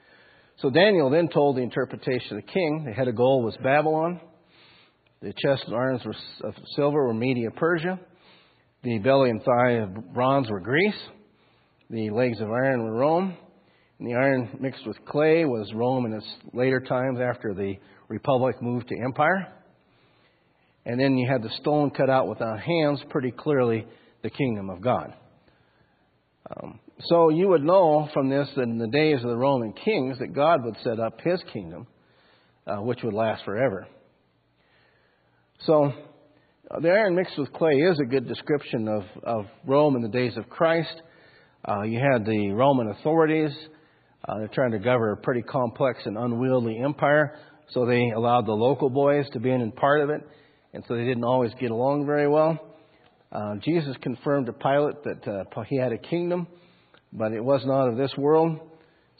[0.62, 2.86] So Daniel then told the interpretation of the king.
[2.86, 4.20] The head of gold was Babylon.
[5.22, 6.02] The chest and arms
[6.44, 8.00] of silver were Media Persia.
[8.86, 10.94] The belly and thigh of bronze were Greece.
[11.90, 13.36] The legs of iron were Rome.
[13.98, 17.78] And the iron mixed with clay was Rome in its later times after the
[18.10, 19.52] republic moved to empire.
[20.86, 23.88] And then you had the stone cut out without hands, pretty clearly
[24.22, 25.16] the kingdom of God.
[26.56, 30.20] Um, so you would know from this that in the days of the Roman kings
[30.20, 31.88] that God would set up his kingdom,
[32.68, 33.88] uh, which would last forever.
[35.66, 35.92] So
[36.82, 40.36] the iron mixed with clay is a good description of, of Rome in the days
[40.36, 41.02] of Christ.
[41.68, 43.52] Uh, you had the Roman authorities.
[44.28, 47.38] Uh, they're trying to govern a pretty complex and unwieldy empire,
[47.70, 50.22] so they allowed the local boys to be in part of it,
[50.74, 52.60] and so they didn't always get along very well.
[53.32, 56.48] Uh, Jesus confirmed to Pilate that uh, he had a kingdom,
[57.14, 58.60] but it was not of this world.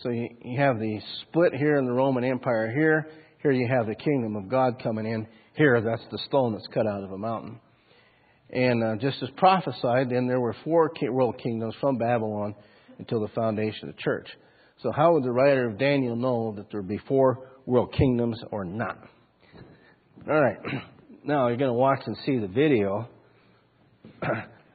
[0.02, 3.08] So you, you have the split here in the Roman Empire here.
[3.44, 6.88] Here you have the kingdom of God coming in here, that's the stone that's cut
[6.88, 7.60] out of a mountain.
[8.50, 12.56] And uh, just as prophesied, then there were four world kingdoms from Babylon
[13.00, 14.28] until the foundation of the church.
[14.84, 18.40] So, how would the writer of Daniel know that there would be four world kingdoms
[18.52, 19.00] or not?
[20.28, 20.58] All right.
[21.28, 23.10] Now, you're going to watch and see the video.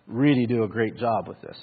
[0.09, 1.57] really do a great job with this.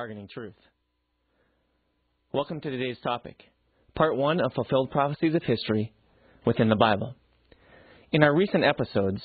[0.00, 0.54] Targeting truth.
[2.32, 3.36] Welcome to today's topic,
[3.94, 5.92] part one of Fulfilled Prophecies of History
[6.46, 7.16] within the Bible.
[8.10, 9.20] In our recent episodes,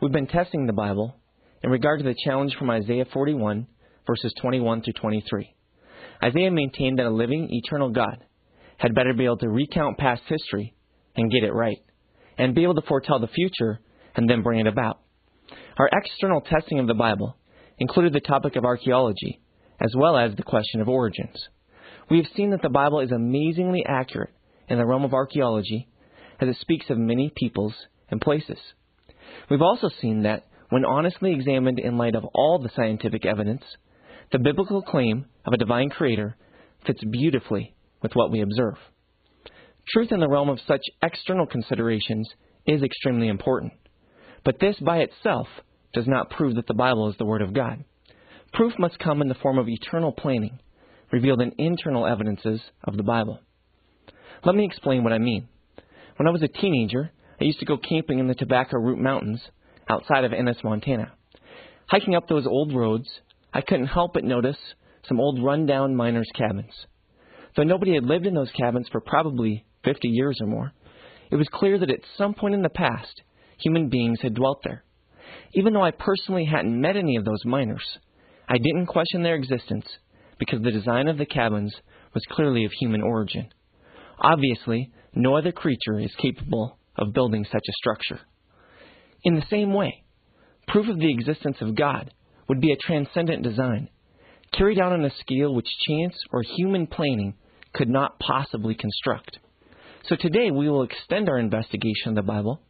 [0.00, 1.14] we've been testing the Bible
[1.62, 3.66] in regard to the challenge from Isaiah 41,
[4.06, 5.54] verses 21 through 23.
[6.24, 8.24] Isaiah maintained that a living, eternal God
[8.78, 10.74] had better be able to recount past history
[11.14, 11.84] and get it right,
[12.38, 13.80] and be able to foretell the future
[14.14, 14.98] and then bring it about.
[15.76, 17.36] Our external testing of the Bible
[17.78, 19.42] included the topic of archaeology,
[19.80, 21.36] as well as the question of origins.
[22.10, 24.32] We have seen that the Bible is amazingly accurate
[24.68, 25.88] in the realm of archaeology
[26.40, 27.74] as it speaks of many peoples
[28.10, 28.58] and places.
[29.50, 33.62] We've also seen that, when honestly examined in light of all the scientific evidence,
[34.32, 36.36] the biblical claim of a divine creator
[36.86, 38.74] fits beautifully with what we observe.
[39.88, 42.28] Truth in the realm of such external considerations
[42.66, 43.72] is extremely important,
[44.44, 45.46] but this by itself
[45.92, 47.84] does not prove that the Bible is the Word of God.
[48.52, 50.58] Proof must come in the form of eternal planning,
[51.12, 53.40] revealed in internal evidences of the Bible.
[54.44, 55.48] Let me explain what I mean.
[56.16, 59.40] When I was a teenager, I used to go camping in the Tobacco Root Mountains
[59.88, 61.12] outside of Ennis, Montana.
[61.88, 63.08] Hiking up those old roads,
[63.52, 64.56] I couldn't help but notice
[65.08, 66.72] some old rundown miners' cabins.
[67.56, 70.72] Though nobody had lived in those cabins for probably 50 years or more,
[71.30, 73.22] it was clear that at some point in the past,
[73.58, 74.84] human beings had dwelt there.
[75.54, 77.98] Even though I personally hadn't met any of those miners,
[78.48, 79.86] I didn't question their existence
[80.38, 81.74] because the design of the cabins
[82.14, 83.48] was clearly of human origin.
[84.20, 88.20] Obviously, no other creature is capable of building such a structure.
[89.24, 90.04] In the same way,
[90.68, 92.12] proof of the existence of God
[92.48, 93.88] would be a transcendent design,
[94.52, 97.34] carried out on a scale which chance or human planning
[97.74, 99.38] could not possibly construct.
[100.08, 102.60] So today we will extend our investigation of the Bible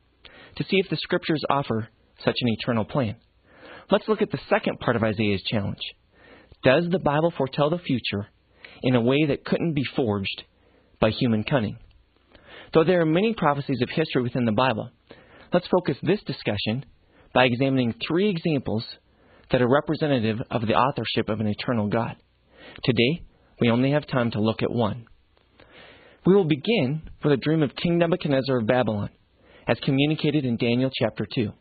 [0.57, 1.89] to see if the scriptures offer
[2.25, 3.17] such an eternal plan.
[3.91, 5.81] Let's look at the second part of Isaiah's challenge.
[6.65, 8.27] Does the Bible foretell the future
[8.83, 10.43] in a way that couldn't be forged
[11.01, 11.79] by human cunning?
[12.75, 14.91] Though there are many prophecies of history within the Bible,
[15.53, 16.85] let's focus this discussion
[17.33, 18.85] by examining three examples
[19.53, 22.17] that are representative of the authorship of an eternal God.
[22.83, 23.23] Today,
[23.61, 25.07] we only have time to look at one.
[26.27, 29.11] We will begin with a dream of King Nebuchadnezzar of Babylon,
[29.69, 31.53] as communicated in Daniel chapter 2.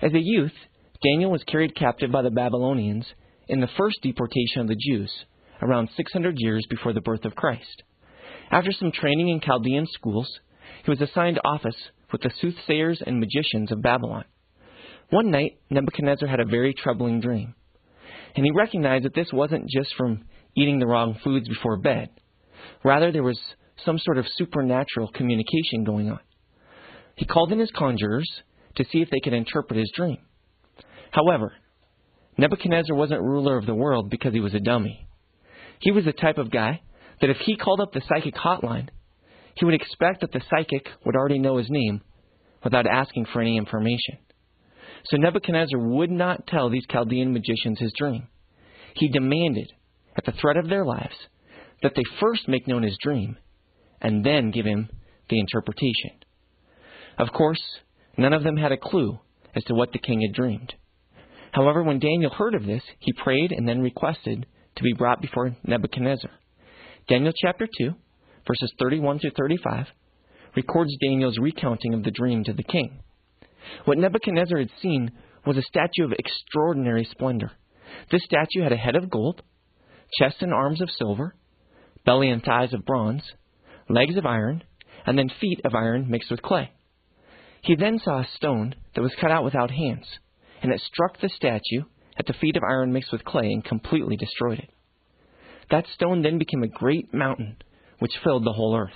[0.00, 0.52] As a youth,
[1.02, 3.06] Daniel was carried captive by the Babylonians
[3.48, 5.10] in the first deportation of the Jews,
[5.60, 7.82] around 600 years before the birth of Christ.
[8.52, 10.28] After some training in Chaldean schools,
[10.84, 11.76] he was assigned office
[12.12, 14.24] with the soothsayers and magicians of Babylon.
[15.10, 17.54] One night, Nebuchadnezzar had a very troubling dream,
[18.36, 20.24] and he recognized that this wasn't just from
[20.56, 22.10] eating the wrong foods before bed.
[22.84, 23.38] Rather, there was
[23.84, 26.20] some sort of supernatural communication going on.
[27.16, 28.28] He called in his conjurers
[28.76, 30.18] to see if they could interpret his dream.
[31.12, 31.52] However,
[32.38, 35.06] Nebuchadnezzar wasn't ruler of the world because he was a dummy.
[35.78, 36.80] He was the type of guy
[37.20, 38.88] that if he called up the psychic hotline,
[39.54, 42.00] he would expect that the psychic would already know his name
[42.64, 44.18] without asking for any information.
[45.04, 48.28] So Nebuchadnezzar would not tell these Chaldean magicians his dream.
[48.94, 49.70] He demanded,
[50.16, 51.14] at the threat of their lives,
[51.82, 53.36] that they first make known his dream
[54.00, 54.88] and then give him
[55.28, 56.12] the interpretation.
[57.18, 57.60] Of course,
[58.16, 59.18] none of them had a clue
[59.54, 60.74] as to what the king had dreamed.
[61.52, 64.46] However, when Daniel heard of this, he prayed and then requested
[64.76, 66.30] to be brought before Nebuchadnezzar.
[67.08, 67.94] Daniel chapter 2,
[68.46, 69.86] verses 31 through 35,
[70.56, 73.00] records Daniel's recounting of the dream to the king.
[73.84, 75.12] What Nebuchadnezzar had seen
[75.46, 77.52] was a statue of extraordinary splendor.
[78.10, 79.42] This statue had a head of gold,
[80.18, 81.34] chest and arms of silver,
[82.04, 83.22] belly and thighs of bronze,
[83.88, 84.64] legs of iron,
[85.04, 86.70] and then feet of iron mixed with clay.
[87.62, 90.06] He then saw a stone that was cut out without hands,
[90.62, 91.82] and it struck the statue
[92.18, 94.70] at the feet of iron mixed with clay and completely destroyed it.
[95.70, 97.56] That stone then became a great mountain
[97.98, 98.90] which filled the whole earth.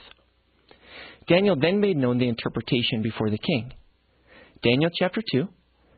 [1.29, 3.73] Daniel then made known the interpretation before the king.
[4.63, 5.49] Daniel chapter 2,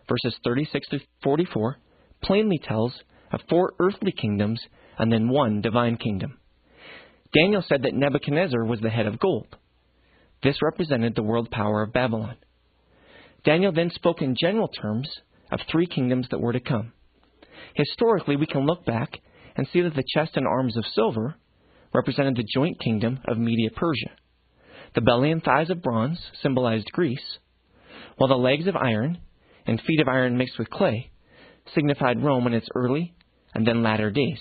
[0.09, 1.77] verses 36 to 44,
[2.23, 2.93] plainly tells
[3.31, 4.61] of four earthly kingdoms
[4.99, 6.39] and then one divine kingdom.
[7.35, 9.49] Daniel said that Nebuchadnezzar was the head of gold.
[10.43, 12.37] This represented the world power of Babylon.
[13.45, 15.09] Daniel then spoke in general terms
[15.51, 16.92] of three kingdoms that were to come.
[17.74, 19.18] Historically, we can look back
[19.57, 21.36] and see that the chest and arms of silver
[21.92, 24.11] represented the joint kingdom of Media Persia.
[24.94, 27.38] The belly and thighs of bronze symbolized Greece,
[28.16, 29.18] while the legs of iron
[29.66, 31.11] and feet of iron mixed with clay
[31.74, 33.14] signified Rome in its early
[33.55, 34.40] and then latter days.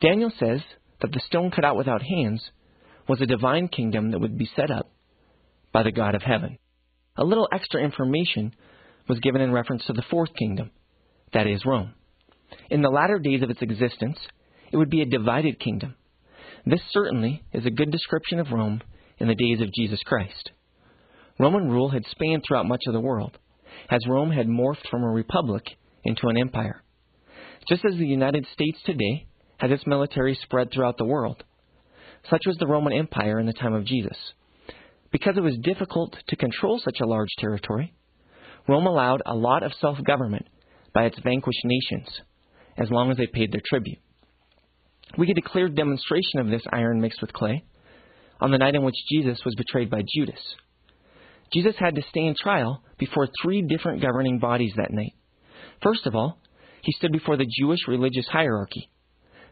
[0.00, 0.60] Daniel says
[1.00, 2.42] that the stone cut out without hands
[3.08, 4.90] was a divine kingdom that would be set up
[5.72, 6.58] by the God of heaven.
[7.16, 8.54] A little extra information
[9.08, 10.70] was given in reference to the fourth kingdom,
[11.32, 11.94] that is, Rome.
[12.70, 14.18] In the latter days of its existence,
[14.72, 15.94] it would be a divided kingdom.
[16.64, 18.82] This certainly is a good description of Rome
[19.18, 20.50] in the days of Jesus Christ.
[21.38, 23.38] Roman rule had spanned throughout much of the world,
[23.90, 25.64] as Rome had morphed from a republic
[26.04, 26.82] into an empire.
[27.68, 29.26] Just as the United States today
[29.58, 31.42] has its military spread throughout the world,
[32.30, 34.16] such was the Roman Empire in the time of Jesus.
[35.12, 37.94] Because it was difficult to control such a large territory,
[38.68, 40.46] Rome allowed a lot of self government
[40.92, 42.08] by its vanquished nations,
[42.76, 43.98] as long as they paid their tribute.
[45.16, 47.64] We get a clear demonstration of this iron mixed with clay
[48.40, 50.40] on the night in which Jesus was betrayed by Judas.
[51.52, 55.14] Jesus had to stand trial before three different governing bodies that night.
[55.82, 56.38] First of all,
[56.82, 58.90] he stood before the Jewish religious hierarchy,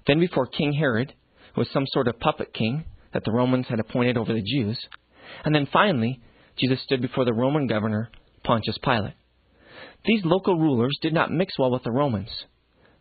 [0.06, 1.12] then before King Herod,
[1.54, 4.78] who was some sort of puppet king that the Romans had appointed over the Jews,
[5.44, 6.20] and then finally,
[6.58, 8.10] Jesus stood before the Roman governor,
[8.44, 9.14] Pontius Pilate.
[10.04, 12.30] These local rulers did not mix well with the Romans,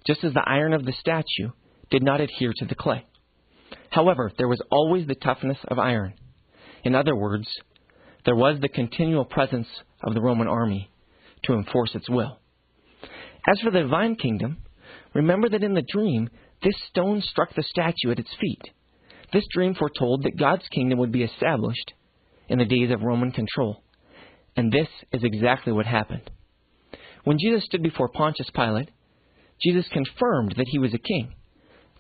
[0.07, 1.51] just as the iron of the statue
[1.91, 3.05] did not adhere to the clay.
[3.89, 6.13] However, there was always the toughness of iron.
[6.83, 7.47] In other words,
[8.25, 9.67] there was the continual presence
[10.03, 10.89] of the Roman army
[11.43, 12.39] to enforce its will.
[13.47, 14.57] As for the divine kingdom,
[15.13, 16.29] remember that in the dream,
[16.63, 18.61] this stone struck the statue at its feet.
[19.33, 21.93] This dream foretold that God's kingdom would be established
[22.47, 23.83] in the days of Roman control.
[24.55, 26.29] And this is exactly what happened.
[27.23, 28.89] When Jesus stood before Pontius Pilate,
[29.61, 31.33] Jesus confirmed that he was a king.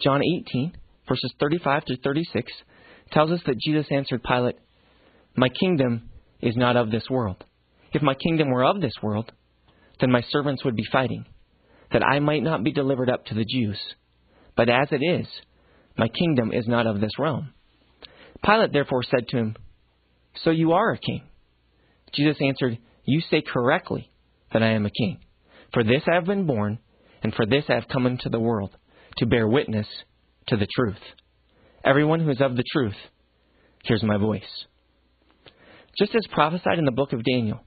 [0.01, 0.73] John 18,
[1.07, 2.51] verses 35 to 36,
[3.11, 4.57] tells us that Jesus answered Pilate,
[5.35, 6.09] My kingdom
[6.41, 7.43] is not of this world.
[7.93, 9.31] If my kingdom were of this world,
[9.99, 11.25] then my servants would be fighting,
[11.91, 13.77] that I might not be delivered up to the Jews.
[14.57, 15.27] But as it is,
[15.97, 17.53] my kingdom is not of this realm.
[18.43, 19.55] Pilate therefore said to him,
[20.43, 21.23] So you are a king.
[22.13, 24.11] Jesus answered, You say correctly
[24.51, 25.19] that I am a king.
[25.73, 26.79] For this I have been born,
[27.23, 28.71] and for this I have come into the world,
[29.17, 29.87] to bear witness
[30.47, 30.99] to the truth.
[31.83, 32.95] Everyone who is of the truth
[33.83, 34.65] hears my voice.
[35.97, 37.61] Just as prophesied in the book of Daniel,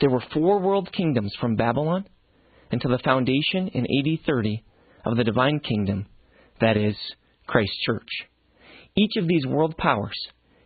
[0.00, 2.04] there were four world kingdoms from Babylon
[2.70, 4.64] until the foundation in AD 30
[5.04, 6.06] of the divine kingdom,
[6.60, 6.96] that is,
[7.46, 8.08] Christ Church.
[8.96, 10.16] Each of these world powers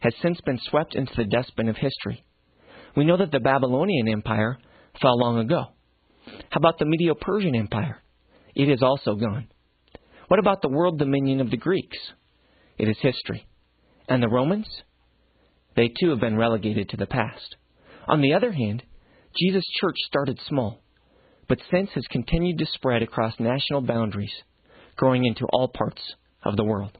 [0.00, 2.24] has since been swept into the dustbin of history.
[2.96, 4.58] We know that the Babylonian Empire
[5.00, 5.66] fell long ago.
[6.26, 8.02] How about the Medo Persian Empire?
[8.54, 9.48] It is also gone.
[10.28, 11.98] What about the world dominion of the Greeks?
[12.78, 13.46] It is history.
[14.08, 14.66] And the Romans?
[15.76, 17.56] They too have been relegated to the past.
[18.08, 18.82] On the other hand,
[19.38, 20.80] Jesus' church started small,
[21.48, 24.32] but since has continued to spread across national boundaries,
[24.96, 26.00] growing into all parts
[26.42, 26.96] of the world.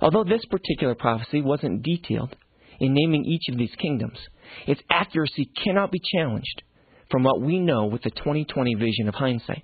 [0.00, 2.34] Although this particular prophecy wasn't detailed
[2.82, 4.18] in naming each of these kingdoms,
[4.66, 6.62] its accuracy cannot be challenged
[7.12, 9.62] from what we know with the 2020 vision of hindsight.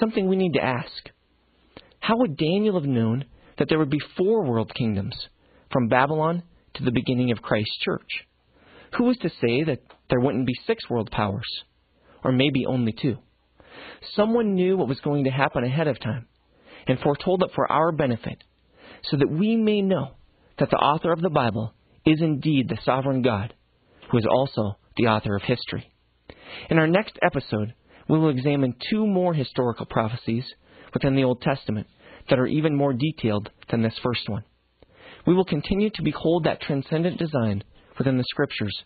[0.00, 1.10] Something we need to ask.
[2.00, 3.26] How would Daniel have known
[3.56, 5.14] that there would be four world kingdoms,
[5.70, 6.42] from Babylon
[6.74, 8.08] to the beginning of Christ's church?
[8.98, 11.46] Who was to say that there wouldn't be six world powers?
[12.24, 13.18] Or maybe only two?
[14.16, 16.26] Someone knew what was going to happen ahead of time
[16.88, 18.42] and foretold it for our benefit,
[19.04, 20.16] so that we may know
[20.58, 21.74] that the author of the Bible
[22.06, 23.54] is indeed the sovereign God,
[24.10, 25.92] who is also the author of history.
[26.70, 27.74] In our next episode,
[28.08, 30.44] we will examine two more historical prophecies
[30.92, 31.86] within the Old Testament
[32.28, 34.44] that are even more detailed than this first one.
[35.26, 37.64] We will continue to behold that transcendent design
[37.98, 38.76] within the Scriptures,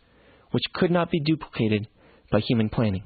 [0.53, 1.89] which could not be duplicated
[2.31, 3.05] by human planning.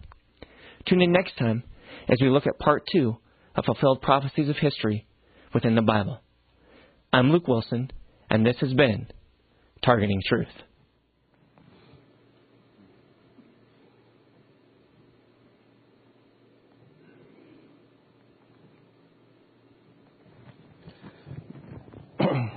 [0.86, 1.64] Tune in next time
[2.08, 3.16] as we look at part two
[3.54, 5.06] of fulfilled prophecies of history
[5.54, 6.20] within the Bible.
[7.12, 7.90] I'm Luke Wilson,
[8.30, 9.06] and this has been
[9.84, 10.46] Targeting Truth.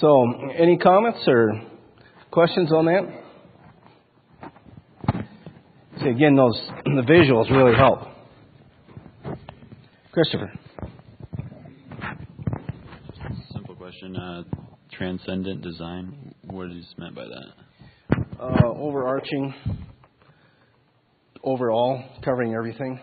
[0.00, 0.24] So,
[0.56, 1.60] any comments or
[2.30, 3.02] questions on that?
[6.00, 8.02] See, again, those the visuals really help.
[10.12, 10.52] Christopher.
[13.52, 14.16] Simple question.
[14.16, 14.44] Uh,
[14.98, 16.34] transcendent design.
[16.42, 18.16] What is meant by that?
[18.40, 19.54] Uh, overarching,
[21.44, 23.00] overall, covering everything.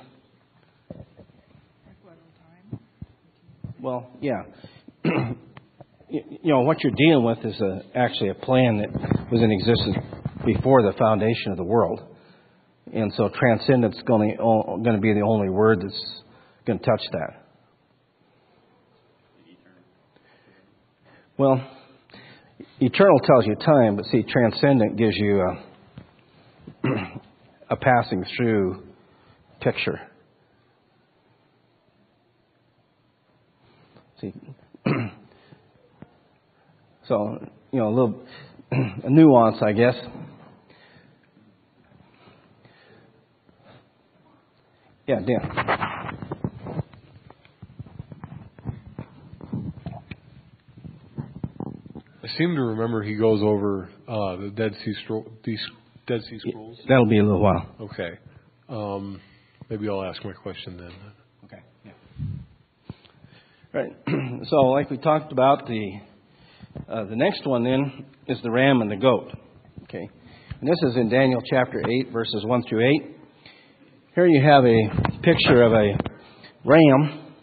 [3.81, 4.41] Well, yeah.
[6.09, 9.97] you know what you're dealing with is a, actually a plan that was in existence
[10.45, 12.01] before the foundation of the world,
[12.93, 16.21] and so transcendence is going to, going to be the only word that's
[16.65, 17.41] going to touch that.
[21.37, 21.61] Well,
[22.79, 25.63] eternal tells you time, but see, transcendent gives you a,
[27.69, 28.83] a passing through
[29.61, 29.99] picture.
[34.21, 34.33] See.
[37.07, 37.37] So,
[37.71, 38.19] you know, a little
[38.71, 39.93] a nuance, I guess.
[45.07, 45.39] Yeah, Dan.
[52.23, 55.59] I seem to remember he goes over uh, the Dead Sea Scroll, these
[56.07, 56.77] Dead Sea Scrolls.
[56.87, 57.67] That'll be a little while.
[57.81, 58.19] Okay.
[58.69, 59.21] Um,
[59.69, 60.91] maybe I'll ask my question then.
[61.45, 61.63] Okay.
[61.85, 61.91] Yeah.
[63.73, 63.91] Right.
[64.49, 65.99] so, like we talked about, the
[66.89, 69.31] uh, the next one then is the ram and the goat.
[69.83, 70.09] Okay.
[70.59, 73.17] And this is in Daniel chapter 8, verses 1 through 8.
[74.15, 75.97] Here you have a picture of a
[76.63, 77.33] ram,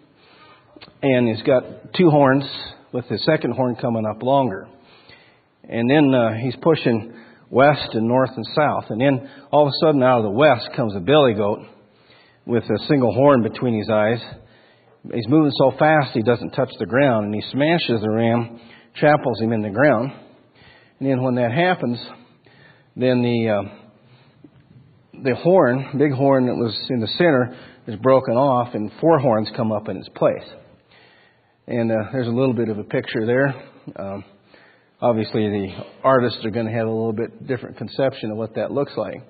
[1.02, 2.44] and he's got two horns,
[2.92, 4.68] with the second horn coming up longer.
[5.72, 7.14] And then uh, he's pushing
[7.48, 8.84] west and north and south.
[8.90, 11.60] And then all of a sudden, out of the west comes a billy goat
[12.44, 14.20] with a single horn between his eyes.
[15.14, 18.60] He's moving so fast he doesn't touch the ground, and he smashes the ram
[18.96, 20.12] tramples him in the ground.
[21.00, 21.98] And then when that happens,
[22.94, 27.56] then the uh, the horn, big horn that was in the center,
[27.86, 30.46] is broken off, and four horns come up in its place.
[31.66, 33.54] And uh, there's a little bit of a picture there.
[33.96, 34.24] Um,
[35.02, 35.68] obviously, the
[36.04, 39.20] artists are going to have a little bit different conception of what that looks like.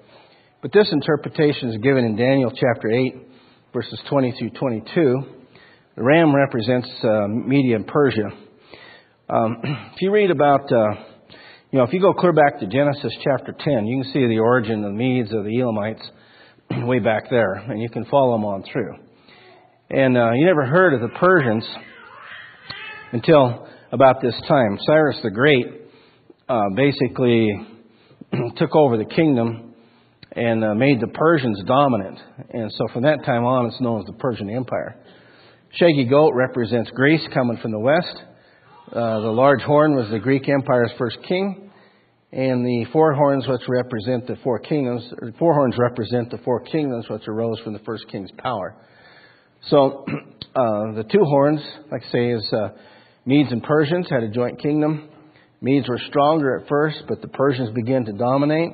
[0.61, 3.17] But this interpretation is given in Daniel chapter 8,
[3.73, 5.23] verses 20 through 22.
[5.97, 8.29] The ram represents uh, Media and Persia.
[9.29, 9.57] Um,
[9.95, 10.95] if you read about, uh,
[11.71, 14.39] you know, if you go clear back to Genesis chapter 10, you can see the
[14.39, 16.03] origin of the Medes of the Elamites
[16.87, 18.95] way back there, and you can follow them on through.
[19.91, 21.67] And uh, you never heard of the Persians
[23.13, 24.79] until about this time.
[24.87, 25.67] Cyrus the Great
[26.49, 27.51] uh, basically
[28.57, 29.75] took over the kingdom
[30.33, 32.19] and uh, made the Persians dominant.
[32.51, 34.97] And so from that time on, it's known as the Persian Empire.
[35.73, 38.17] Shaggy goat represents Greece coming from the west.
[38.91, 41.71] Uh, the large horn was the Greek Empire's first king.
[42.33, 45.05] And the four horns, which represent the four kingdoms,
[45.39, 48.75] four horns represent the four kingdoms which arose from the first king's power.
[49.69, 52.69] So uh, the two horns, like I say, is uh,
[53.25, 55.09] Medes and Persians had a joint kingdom.
[55.61, 58.73] Medes were stronger at first, but the Persians began to dominate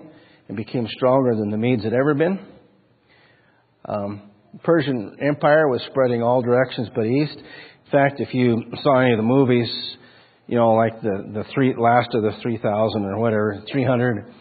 [0.48, 2.40] and became stronger than the Medes had ever been.
[3.84, 4.22] Um,
[4.64, 7.36] Persian Empire was spreading all directions but east.
[7.36, 9.68] In fact, if you saw any of the movies,
[10.46, 14.32] you know, like the the three last of the three thousand or whatever, three hundred,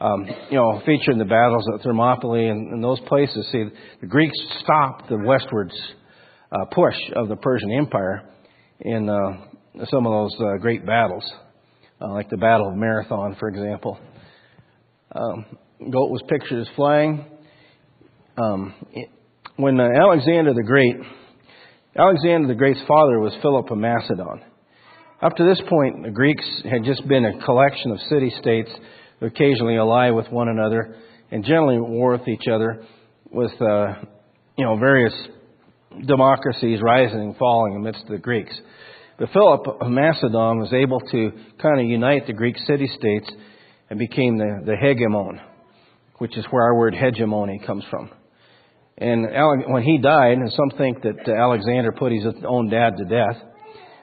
[0.00, 3.48] um, you know, featuring the battles at Thermopylae and, and those places.
[3.50, 3.64] See,
[4.00, 5.74] the Greeks stopped the westwards
[6.52, 8.22] uh, push of the Persian Empire
[8.80, 11.24] in uh, some of those uh, great battles,
[12.00, 13.98] uh, like the Battle of Marathon, for example.
[15.14, 15.46] Um,
[15.90, 17.24] goat was pictured as flying.
[18.36, 19.10] Um, it,
[19.56, 20.96] when uh, Alexander the Great,
[21.96, 24.42] Alexander the Great's father was Philip of Macedon.
[25.20, 28.70] Up to this point, the Greeks had just been a collection of city states
[29.20, 30.94] occasionally ally with one another
[31.32, 32.84] and generally war with each other
[33.30, 33.94] with, uh,
[34.56, 35.12] you know, various
[36.06, 38.54] democracies rising and falling amidst the Greeks.
[39.18, 43.30] But Philip of Macedon was able to kind of unite the Greek city states
[43.90, 45.40] and became the, the hegemon,
[46.18, 48.10] which is where our word hegemony comes from.
[48.96, 49.26] And
[49.68, 53.42] when he died, and some think that Alexander put his own dad to death,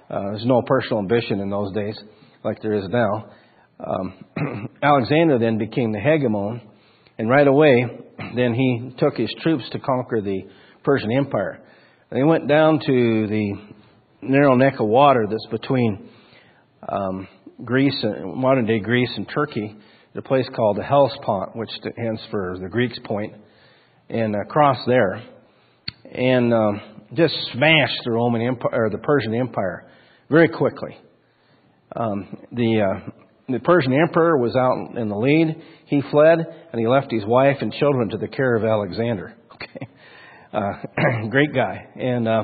[0.10, 1.98] uh, there's no personal ambition in those days
[2.44, 3.30] like there is now.
[3.80, 6.62] Um, Alexander then became the hegemon,
[7.18, 7.86] and right away,
[8.36, 10.44] then he took his troops to conquer the
[10.84, 11.62] Persian Empire.
[12.12, 13.54] They went down to the
[14.22, 16.08] narrow neck of water that's between
[16.88, 17.28] um,
[17.64, 19.76] Greece, modern day Greece, and Turkey,
[20.16, 23.34] a place called the Hellespont, which stands for the Greeks' point,
[24.08, 25.24] and across there,
[26.14, 26.82] and um,
[27.16, 29.88] just smashed the Roman Empire or the Persian Empire
[30.30, 30.96] very quickly.
[31.96, 33.10] Um, the uh,
[33.50, 35.56] the Persian emperor was out in the lead.
[35.88, 36.38] He fled,
[36.72, 39.34] and he left his wife and children to the care of Alexander.
[39.56, 39.88] Okay,
[40.54, 40.72] uh,
[41.30, 41.88] great guy.
[41.96, 42.44] And uh,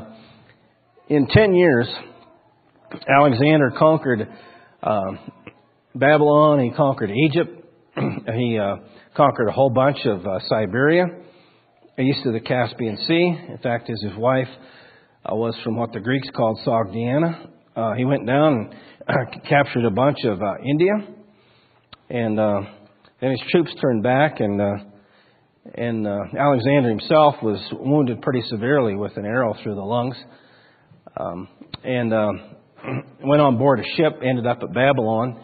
[1.10, 1.88] in ten years,
[3.08, 4.28] Alexander conquered
[4.84, 5.12] uh,
[5.96, 6.60] Babylon.
[6.60, 7.66] He conquered Egypt.
[8.36, 8.78] he uh,
[9.16, 11.06] conquered a whole bunch of uh, Siberia,
[12.00, 13.38] east of the Caspian Sea.
[13.50, 14.48] In fact, his, his wife
[15.26, 17.48] uh, was from what the Greeks called Sogdiana.
[17.76, 18.72] Uh, he went down
[19.08, 20.94] and captured a bunch of uh, India,
[22.10, 22.62] and uh,
[23.20, 24.91] then his troops turned back, and uh,
[25.76, 30.16] and uh, Alexander himself was wounded pretty severely with an arrow through the lungs,
[31.18, 31.48] um,
[31.84, 32.32] and uh,
[33.24, 35.40] went on board a ship, ended up at Babylon,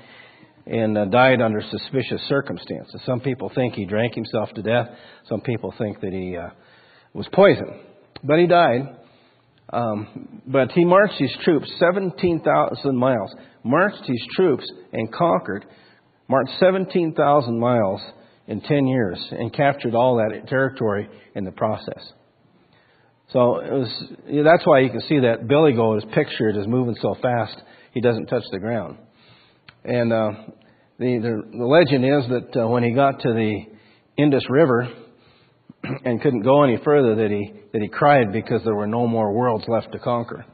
[0.66, 3.00] and uh, died under suspicious circumstances.
[3.06, 4.88] Some people think he drank himself to death.
[5.30, 6.50] Some people think that he uh,
[7.14, 7.80] was poisoned,
[8.24, 8.96] but he died.
[9.72, 13.32] Um, but he marched his troops 17,000 miles,
[13.64, 15.66] marched his troops and conquered,
[16.30, 18.02] marched 17,000 miles
[18.48, 22.02] in 10 years and captured all that territory in the process.
[23.34, 24.04] So it was,
[24.46, 27.58] that's why you can see that Billy Goat is pictured as moving so fast
[27.94, 28.98] he doesn't touch the ground.
[29.84, 30.32] And uh,
[30.98, 33.66] the, the, the legend is that uh, when he got to the
[34.18, 34.88] Indus River
[36.06, 39.34] and couldn't go any further, that he that he cried because there were no more
[39.34, 40.46] worlds left to conquer.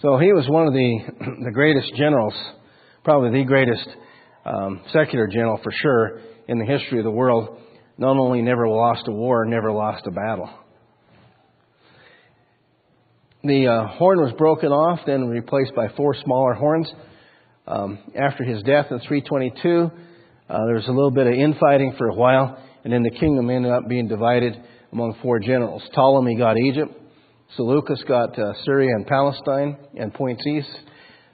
[0.00, 0.98] So he was one of the
[1.44, 2.34] the greatest generals,
[3.04, 3.86] probably the greatest
[4.44, 7.58] um, secular general for sure in the history of the world.
[7.98, 10.50] Not only never lost a war, never lost a battle.
[13.42, 16.90] The uh, horn was broken off, then replaced by four smaller horns.
[17.66, 19.90] Um, after his death in 322,
[20.48, 23.48] uh, there was a little bit of infighting for a while, and then the kingdom
[23.48, 24.60] ended up being divided
[24.92, 25.82] among four generals.
[25.94, 26.92] Ptolemy got Egypt,
[27.56, 30.68] Seleucus got uh, Syria and Palestine and points east,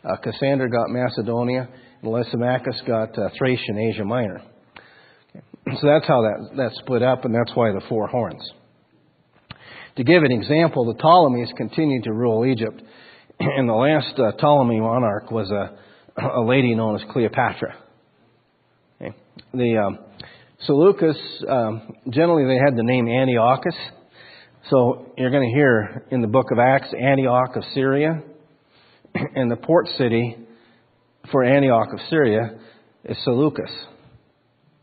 [0.04, 1.68] uh, Cassander got Macedonia,
[2.07, 4.42] Lysimachus got uh, Thrace and Asia Minor.
[5.80, 8.42] So that's how that, that split up, and that's why the four horns.
[9.96, 12.82] To give an example, the Ptolemies continued to rule Egypt,
[13.40, 17.74] and the last uh, Ptolemy monarch was a, a lady known as Cleopatra.
[19.00, 19.16] Okay.
[19.54, 19.98] The um,
[20.66, 21.16] Seleucus,
[21.48, 23.74] um, generally they had the name Antiochus.
[24.70, 28.22] So you're going to hear in the book of Acts Antioch of Syria,
[29.34, 30.36] and the port city
[31.31, 32.59] for Antioch of Syria
[33.05, 33.70] is Seleucus.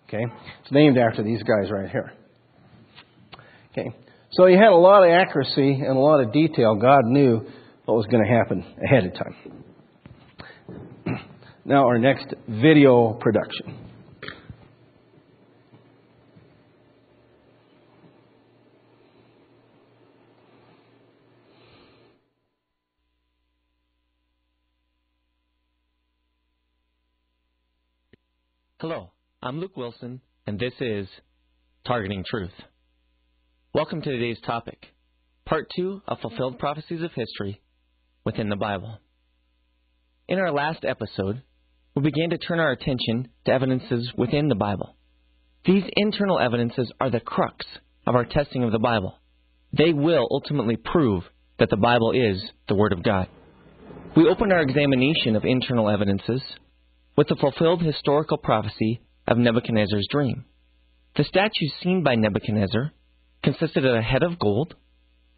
[0.08, 0.24] Okay?
[0.62, 2.14] It's named after these guys right here.
[3.72, 3.89] Okay?
[4.32, 6.76] So he had a lot of accuracy and a lot of detail.
[6.76, 7.41] God knew
[7.86, 9.36] what was going to happen ahead of time.
[11.66, 13.82] Now, our next video production.
[28.84, 29.11] Hello,
[29.41, 31.07] I'm Luke Wilson, and this is
[31.88, 32.51] Targeting Truth.
[33.73, 34.88] Welcome to today's topic,
[35.45, 37.61] Part 2 of Fulfilled Prophecies of History
[38.25, 38.99] within the Bible.
[40.27, 41.43] In our last episode,
[41.95, 44.97] we began to turn our attention to evidences within the Bible.
[45.63, 47.65] These internal evidences are the crux
[48.05, 49.17] of our testing of the Bible.
[49.71, 51.23] They will ultimately prove
[51.57, 53.29] that the Bible is the Word of God.
[54.17, 56.41] We opened our examination of internal evidences
[57.16, 60.45] with the fulfilled historical prophecy of Nebuchadnezzar's dream.
[61.16, 62.91] The statues seen by Nebuchadnezzar
[63.43, 64.74] consisted of a head of gold,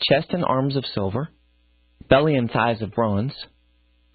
[0.01, 1.29] chest and arms of silver,
[2.09, 3.33] belly and thighs of bronze,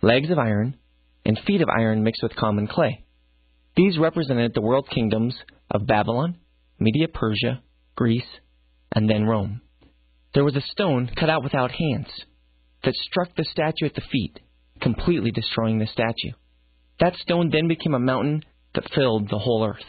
[0.00, 0.76] legs of iron,
[1.24, 3.04] and feet of iron mixed with common clay.
[3.76, 5.36] These represented the world kingdoms
[5.70, 6.38] of Babylon,
[6.78, 7.62] Media Persia,
[7.94, 8.22] Greece,
[8.94, 9.61] and then Rome.
[10.34, 12.08] There was a stone cut out without hands
[12.84, 14.40] that struck the statue at the feet,
[14.80, 16.32] completely destroying the statue.
[17.01, 18.42] That stone then became a mountain
[18.74, 19.84] that filled the whole earth.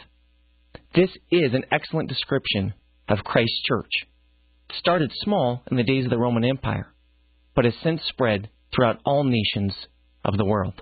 [0.94, 2.72] This is an excellent description
[3.08, 3.90] of Christ's church.
[4.70, 6.92] It started small in the days of the Roman Empire,
[7.54, 9.74] but has since spread throughout all nations
[10.24, 10.80] of the world.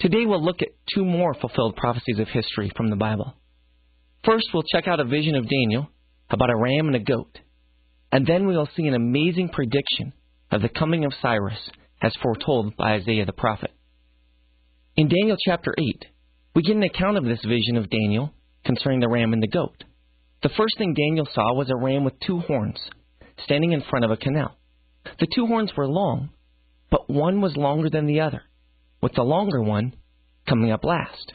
[0.00, 3.34] Today we'll look at two more fulfilled prophecies of history from the Bible.
[4.24, 5.88] First, we'll check out a vision of Daniel
[6.30, 7.38] about a ram and a goat,
[8.10, 10.12] and then we'll see an amazing prediction
[10.50, 11.58] of the coming of Cyrus
[12.00, 13.70] as foretold by Isaiah the prophet.
[14.98, 16.06] In Daniel chapter 8,
[16.56, 18.34] we get an account of this vision of Daniel
[18.64, 19.84] concerning the ram and the goat.
[20.42, 22.80] The first thing Daniel saw was a ram with two horns
[23.44, 24.58] standing in front of a canal.
[25.20, 26.30] The two horns were long,
[26.90, 28.42] but one was longer than the other
[29.00, 29.94] with the longer one
[30.48, 31.30] coming up last.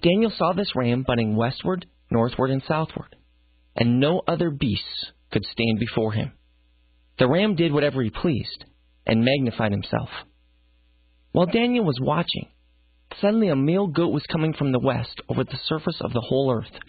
[0.00, 3.14] Daniel saw this ram butting westward, northward, and southward,
[3.76, 6.32] and no other beasts could stand before him.
[7.18, 8.64] The ram did whatever he pleased
[9.06, 10.08] and magnified himself.
[11.32, 12.48] While Daniel was watching,
[13.20, 16.52] suddenly a male goat was coming from the west over the surface of the whole
[16.52, 16.80] earth,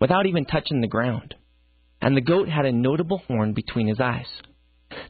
[0.00, 1.34] without even touching the ground,
[2.00, 4.28] and the goat had a notable horn between his eyes.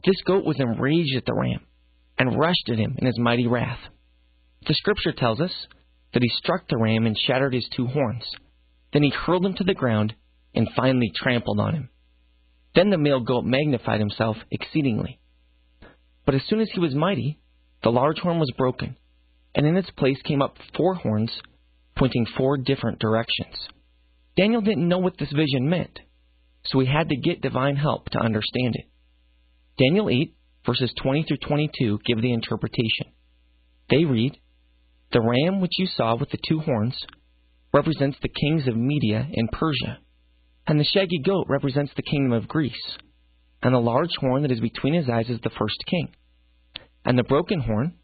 [0.05, 1.61] This goat was enraged at the ram
[2.17, 3.79] and rushed at him in his mighty wrath.
[4.67, 5.51] The scripture tells us
[6.13, 8.25] that he struck the ram and shattered his two horns.
[8.91, 10.13] Then he hurled him to the ground
[10.53, 11.89] and finally trampled on him.
[12.75, 15.19] Then the male goat magnified himself exceedingly.
[16.25, 17.39] But as soon as he was mighty,
[17.83, 18.97] the large horn was broken,
[19.59, 21.29] and in its place came up four horns
[21.97, 23.53] pointing four different directions.
[24.37, 25.99] Daniel didn't know what this vision meant,
[26.63, 28.85] so he had to get divine help to understand it.
[29.77, 30.33] Daniel 8,
[30.65, 33.07] verses 20 through 22 give the interpretation.
[33.89, 34.39] They read,
[35.11, 36.95] the ram which you saw with the two horns
[37.73, 39.97] represents the kings of Media and Persia,
[40.67, 42.95] and the shaggy goat represents the kingdom of Greece,
[43.61, 46.15] and the large horn that is between his eyes is the first king.
[47.03, 47.95] And the broken horn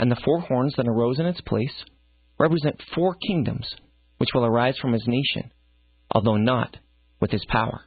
[0.00, 1.84] and the four horns that arose in its place
[2.38, 3.72] represent four kingdoms
[4.18, 5.52] which will arise from his nation,
[6.12, 6.76] although not
[7.20, 7.82] with his power.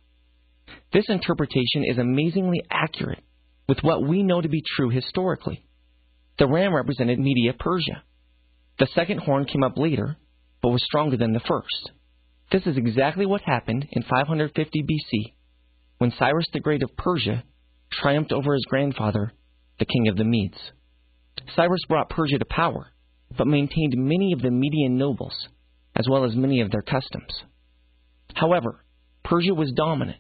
[0.94, 3.24] This interpretation is amazingly accurate
[3.68, 5.66] with what we know to be true historically.
[6.40, 8.04] The ram represented Media Persia
[8.80, 10.18] the second horn came up later,
[10.62, 11.92] but was stronger than the first.
[12.52, 15.34] This is exactly what happened in 550 BC,
[16.00, 17.44] when Cyrus the Great of Persia
[17.92, 19.32] triumphed over his grandfather,
[19.80, 20.58] the king of the Medes.
[21.56, 22.88] Cyrus brought Persia to power,
[23.38, 25.48] but maintained many of the Median nobles,
[25.96, 27.44] as well as many of their customs.
[28.36, 28.84] However,
[29.24, 30.18] Persia was dominant,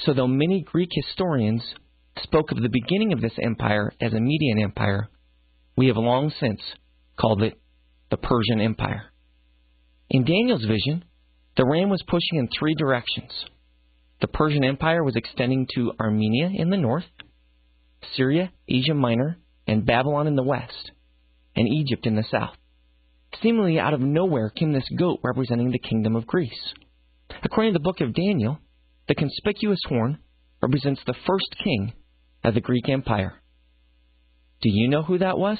[0.00, 1.62] so though many Greek historians
[2.22, 5.08] spoke of the beginning of this empire as a Median empire,
[5.76, 6.60] we have long since
[7.18, 7.58] called it
[8.10, 9.12] the Persian Empire.
[10.10, 11.04] In Daniel's vision,
[11.56, 13.30] the ram was pushing in three directions.
[14.20, 17.04] The Persian Empire was extending to Armenia in the north,
[18.16, 20.90] Syria, Asia Minor, and Babylon in the west,
[21.56, 22.56] and Egypt in the south.
[23.42, 26.74] Seemingly out of nowhere came this goat representing the kingdom of Greece.
[27.42, 28.58] According to the book of Daniel,
[29.08, 30.18] the conspicuous horn
[30.62, 31.92] represents the first king
[32.42, 33.42] of the Greek Empire.
[34.62, 35.58] Do you know who that was?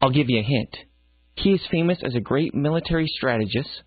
[0.00, 0.76] I'll give you a hint.
[1.36, 3.82] He is famous as a great military strategist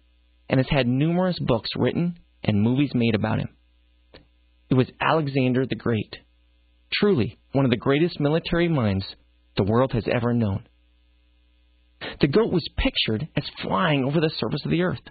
[0.50, 3.50] and has had numerous books written and movies made about him.
[4.70, 6.18] it was Alexander the Great.
[6.94, 9.06] Truly, one of the greatest military minds
[9.58, 10.64] the world has ever known.
[12.20, 15.02] The goat was pictured as flying over the surface of the earth.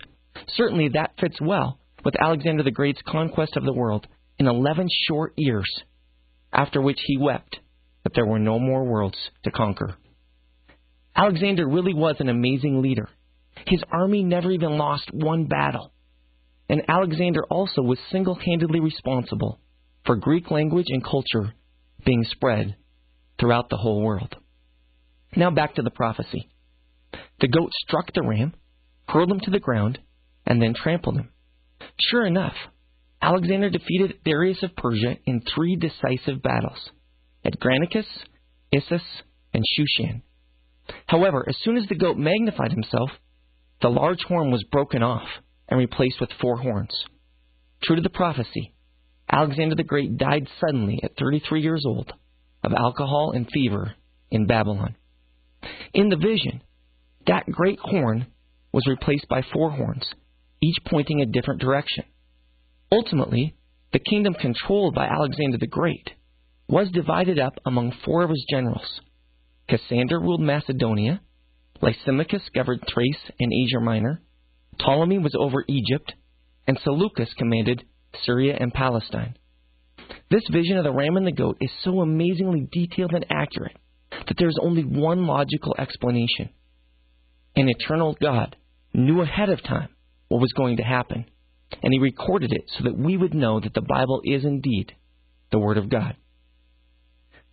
[0.56, 4.06] Certainly that fits well with Alexander the Great's conquest of the world
[4.38, 5.68] in 11 short years,
[6.52, 7.58] after which he wept
[8.04, 9.94] that there were no more worlds to conquer.
[11.14, 13.08] Alexander really was an amazing leader.
[13.66, 15.92] His army never even lost one battle.
[16.68, 19.60] And Alexander also was single handedly responsible
[20.06, 21.52] for Greek language and culture
[22.04, 22.76] being spread
[23.38, 24.36] throughout the whole world.
[25.36, 26.50] Now back to the prophecy.
[27.40, 28.54] The goat struck the ram,
[29.08, 29.98] hurled him to the ground,
[30.46, 31.30] and then trampled him.
[31.98, 32.54] Sure enough,
[33.22, 36.90] Alexander defeated Darius of Persia in three decisive battles
[37.44, 38.06] at Granicus,
[38.72, 39.02] Issus,
[39.52, 40.22] and Shushan.
[41.06, 43.10] However, as soon as the goat magnified himself,
[43.82, 45.28] the large horn was broken off
[45.68, 47.04] and replaced with four horns.
[47.82, 48.74] True to the prophecy,
[49.30, 52.12] Alexander the Great died suddenly at 33 years old
[52.64, 53.94] of alcohol and fever
[54.30, 54.96] in Babylon.
[55.94, 56.62] In the vision,
[57.26, 58.26] that great horn
[58.72, 60.04] was replaced by four horns,
[60.60, 62.04] each pointing a different direction.
[62.92, 63.54] Ultimately,
[63.92, 66.10] the kingdom controlled by Alexander the Great
[66.68, 69.00] was divided up among four of his generals.
[69.68, 71.20] Cassander ruled Macedonia,
[71.82, 74.22] Lysimachus governed Thrace and Asia Minor,
[74.78, 76.14] Ptolemy was over Egypt,
[76.66, 77.84] and Seleucus commanded
[78.24, 79.36] Syria and Palestine.
[80.30, 83.76] This vision of the ram and the goat is so amazingly detailed and accurate
[84.10, 86.50] that there is only one logical explanation.
[87.56, 88.56] An eternal God
[88.92, 89.88] knew ahead of time
[90.28, 91.24] what was going to happen,
[91.82, 94.92] and he recorded it so that we would know that the Bible is indeed
[95.50, 96.16] the Word of God.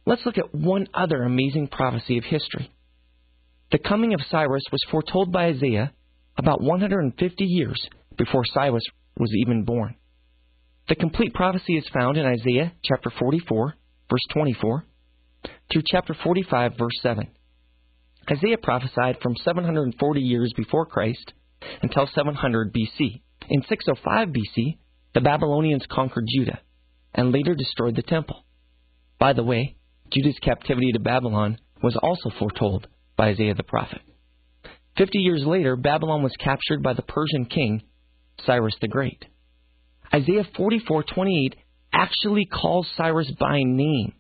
[0.06, 2.72] Let's look at one other amazing prophecy of history.
[3.72, 5.92] The coming of Cyrus was foretold by Isaiah
[6.38, 7.78] about 150 years
[8.18, 8.84] before Cyrus
[9.18, 9.97] was even born.
[10.88, 13.76] The complete prophecy is found in Isaiah chapter 44,
[14.10, 14.86] verse 24,
[15.72, 17.28] through chapter 45, verse 7.
[18.32, 21.34] Isaiah prophesied from 740 years before Christ
[21.82, 23.22] until 700 BC.
[23.50, 24.78] In 605 BC,
[25.14, 26.60] the Babylonians conquered Judah
[27.14, 28.46] and later destroyed the temple.
[29.20, 29.76] By the way,
[30.12, 34.02] Judah's captivity to Babylon was also foretold by Isaiah the prophet.
[34.98, 37.84] Fifty years later, Babylon was captured by the Persian king
[38.46, 39.26] Cyrus the Great.
[40.14, 41.56] Isaiah 44:28
[41.94, 44.14] actually calls Cyrus by name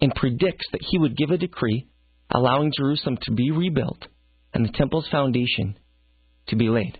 [0.00, 1.88] and predicts that he would give a decree
[2.30, 4.06] allowing Jerusalem to be rebuilt
[4.54, 5.76] and the temple's foundation
[6.48, 6.98] to be laid.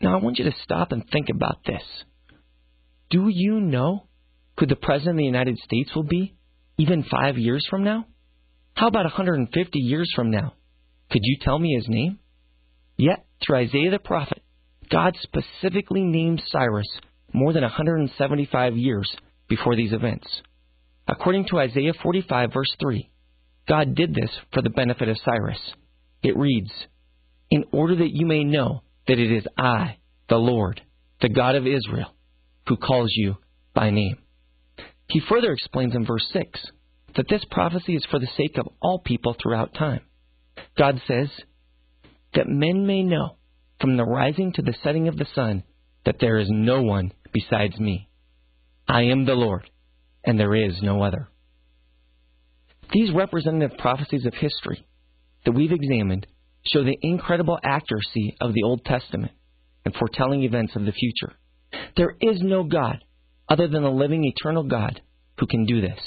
[0.00, 1.82] Now, I want you to stop and think about this.
[3.10, 4.06] Do you know
[4.58, 6.34] who the President of the United States will be
[6.76, 8.06] even five years from now?
[8.74, 10.54] How about 150 years from now?
[11.10, 12.20] Could you tell me his name?
[12.96, 14.37] Yet, through Isaiah the prophet,
[14.90, 16.88] God specifically named Cyrus
[17.32, 19.10] more than 175 years
[19.48, 20.26] before these events.
[21.06, 23.10] According to Isaiah 45, verse 3,
[23.68, 25.58] God did this for the benefit of Cyrus.
[26.22, 26.70] It reads,
[27.50, 29.96] In order that you may know that it is I,
[30.28, 30.80] the Lord,
[31.20, 32.14] the God of Israel,
[32.66, 33.36] who calls you
[33.74, 34.18] by name.
[35.08, 36.60] He further explains in verse 6
[37.16, 40.00] that this prophecy is for the sake of all people throughout time.
[40.76, 41.28] God says,
[42.34, 43.37] That men may know
[43.80, 45.62] from the rising to the setting of the sun
[46.04, 48.08] that there is no one besides me.
[48.88, 49.68] I am the Lord,
[50.24, 51.28] and there is no other.
[52.92, 54.86] These representative prophecies of history
[55.44, 56.26] that we've examined
[56.66, 59.32] show the incredible accuracy of the Old Testament
[59.84, 61.34] and foretelling events of the future.
[61.96, 63.04] There is no God
[63.48, 65.00] other than the living eternal God
[65.38, 65.98] who can do this.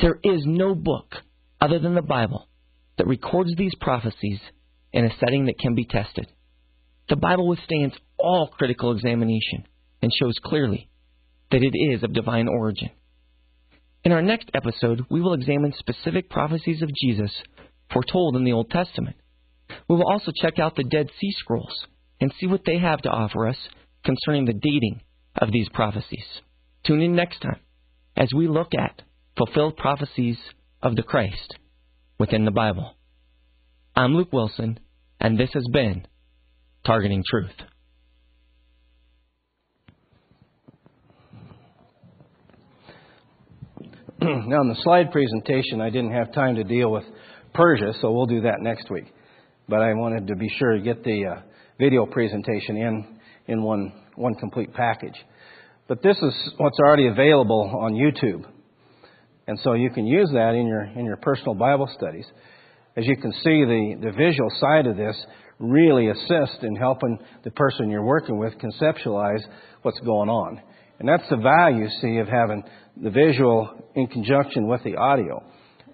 [0.00, 1.14] There is no book
[1.60, 2.48] other than the Bible
[2.98, 4.40] that records these prophecies
[4.92, 6.26] in a setting that can be tested.
[7.08, 9.64] The Bible withstands all critical examination
[10.02, 10.88] and shows clearly
[11.50, 12.90] that it is of divine origin.
[14.04, 17.30] In our next episode, we will examine specific prophecies of Jesus
[17.92, 19.16] foretold in the Old Testament.
[19.88, 21.86] We will also check out the Dead Sea Scrolls
[22.20, 23.56] and see what they have to offer us
[24.04, 25.00] concerning the dating
[25.36, 26.24] of these prophecies.
[26.84, 27.60] Tune in next time
[28.16, 29.02] as we look at
[29.36, 30.38] fulfilled prophecies
[30.82, 31.56] of the Christ
[32.18, 32.96] within the Bible.
[33.94, 34.78] I'm Luke Wilson,
[35.20, 36.06] and this has been
[36.86, 37.50] Targeting Truth.
[44.22, 47.02] now, in the slide presentation, I didn't have time to deal with
[47.54, 49.06] Persia, so we'll do that next week.
[49.68, 51.40] But I wanted to be sure to get the uh,
[51.80, 53.18] video presentation in
[53.48, 55.16] in one one complete package.
[55.88, 58.46] But this is what's already available on YouTube,
[59.48, 62.26] and so you can use that in your in your personal Bible studies.
[62.96, 65.16] As you can see, the the visual side of this
[65.58, 69.42] really assist in helping the person you're working with conceptualize
[69.82, 70.60] what's going on.
[70.98, 72.62] And that's the value, see, of having
[73.02, 75.42] the visual in conjunction with the audio.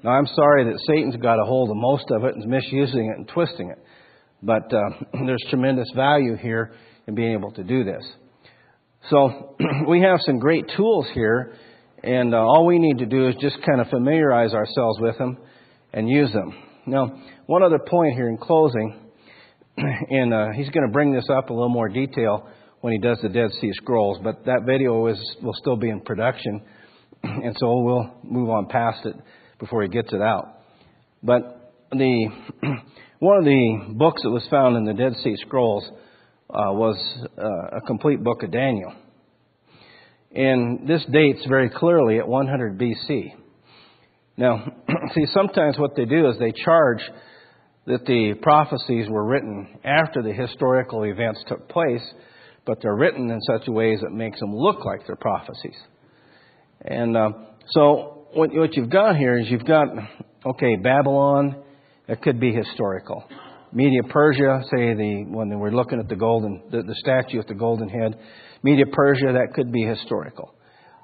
[0.02, 3.06] Now, I'm sorry that Satan's got a hold of most of it and is misusing
[3.06, 3.78] it and twisting it.
[4.42, 6.72] But uh, there's tremendous value here
[7.06, 8.04] in being able to do this.
[9.10, 9.56] So
[9.88, 11.54] we have some great tools here,
[12.02, 15.38] and uh, all we need to do is just kind of familiarize ourselves with them
[15.92, 16.52] and use them.
[16.86, 19.01] Now, one other point here in closing,
[19.76, 22.48] and uh, he's going to bring this up a little more detail
[22.80, 26.00] when he does the Dead Sea Scrolls, but that video is, will still be in
[26.00, 26.62] production,
[27.22, 29.14] and so we'll move on past it
[29.58, 30.58] before he gets it out.
[31.22, 32.28] But the
[33.20, 35.84] one of the books that was found in the Dead Sea Scrolls
[36.50, 36.96] uh, was
[37.38, 38.92] uh, a complete book of Daniel.
[40.34, 43.34] And this dates very clearly at 100 BC.
[44.36, 44.64] Now,
[45.14, 47.00] see, sometimes what they do is they charge
[47.86, 52.02] that the prophecies were written after the historical events took place,
[52.64, 55.76] but they're written in such a way that makes them look like they're prophecies.
[56.84, 57.30] And uh,
[57.70, 59.88] so what, what you've got here is you've got,
[60.46, 61.62] okay, Babylon,
[62.08, 63.24] it could be historical.
[63.72, 67.54] Media Persia, say the when we're looking at the golden, the, the statue with the
[67.54, 68.18] golden head,
[68.62, 70.54] Media Persia, that could be historical.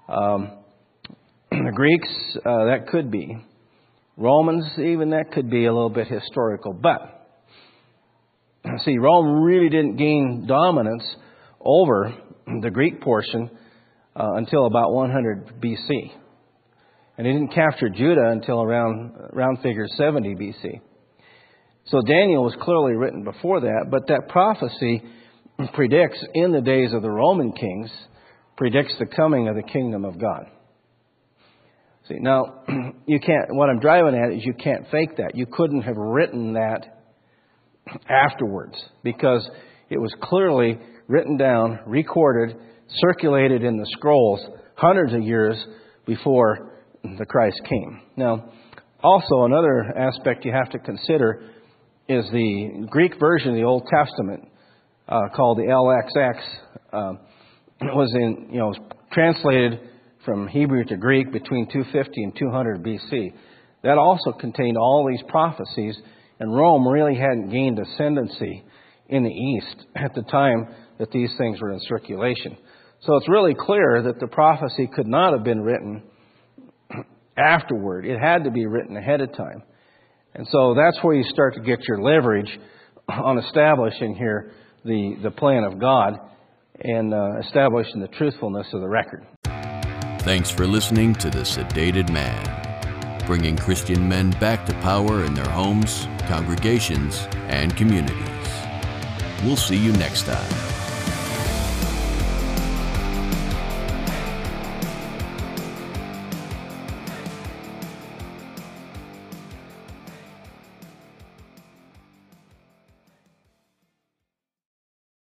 [0.08, 0.58] Um,
[1.50, 3.36] the Greeks, uh, that could be.
[4.18, 6.72] Romans, even that could be a little bit historical.
[6.72, 7.28] But,
[8.84, 11.04] see, Rome really didn't gain dominance
[11.60, 12.12] over
[12.60, 13.48] the Greek portion
[14.16, 16.10] uh, until about 100 BC.
[17.16, 20.80] And they didn't capture Judah until around, round figure 70 BC.
[21.86, 25.02] So Daniel was clearly written before that, but that prophecy
[25.74, 27.90] predicts in the days of the Roman kings,
[28.56, 30.46] predicts the coming of the kingdom of God.
[32.08, 32.62] See, now,
[33.06, 35.32] you can't, what I'm driving at is you can't fake that.
[35.34, 37.02] You couldn't have written that
[38.08, 39.48] afterwards because
[39.90, 42.56] it was clearly written down, recorded,
[42.88, 44.40] circulated in the scrolls
[44.74, 45.56] hundreds of years
[46.06, 48.00] before the Christ came.
[48.16, 48.52] Now,
[49.02, 51.42] also another aspect you have to consider
[52.08, 54.48] is the Greek version of the Old Testament
[55.08, 56.40] uh, called the LXX.
[56.92, 57.12] Uh,
[57.94, 58.74] was in you know
[59.12, 59.78] translated
[60.28, 63.32] from Hebrew to Greek between 250 and 200 BC.
[63.82, 65.96] That also contained all these prophecies,
[66.38, 68.62] and Rome really hadn't gained ascendancy
[69.08, 70.68] in the East at the time
[70.98, 72.58] that these things were in circulation.
[73.00, 76.02] So it's really clear that the prophecy could not have been written
[77.38, 78.04] afterward.
[78.04, 79.62] It had to be written ahead of time.
[80.34, 82.50] And so that's where you start to get your leverage
[83.08, 84.52] on establishing here
[84.84, 86.18] the, the plan of God
[86.80, 89.26] and uh, establishing the truthfulness of the record.
[90.28, 92.44] Thanks for listening to The Sedated Man,
[93.24, 98.50] bringing Christian men back to power in their homes, congregations, and communities.
[99.42, 100.67] We'll see you next time.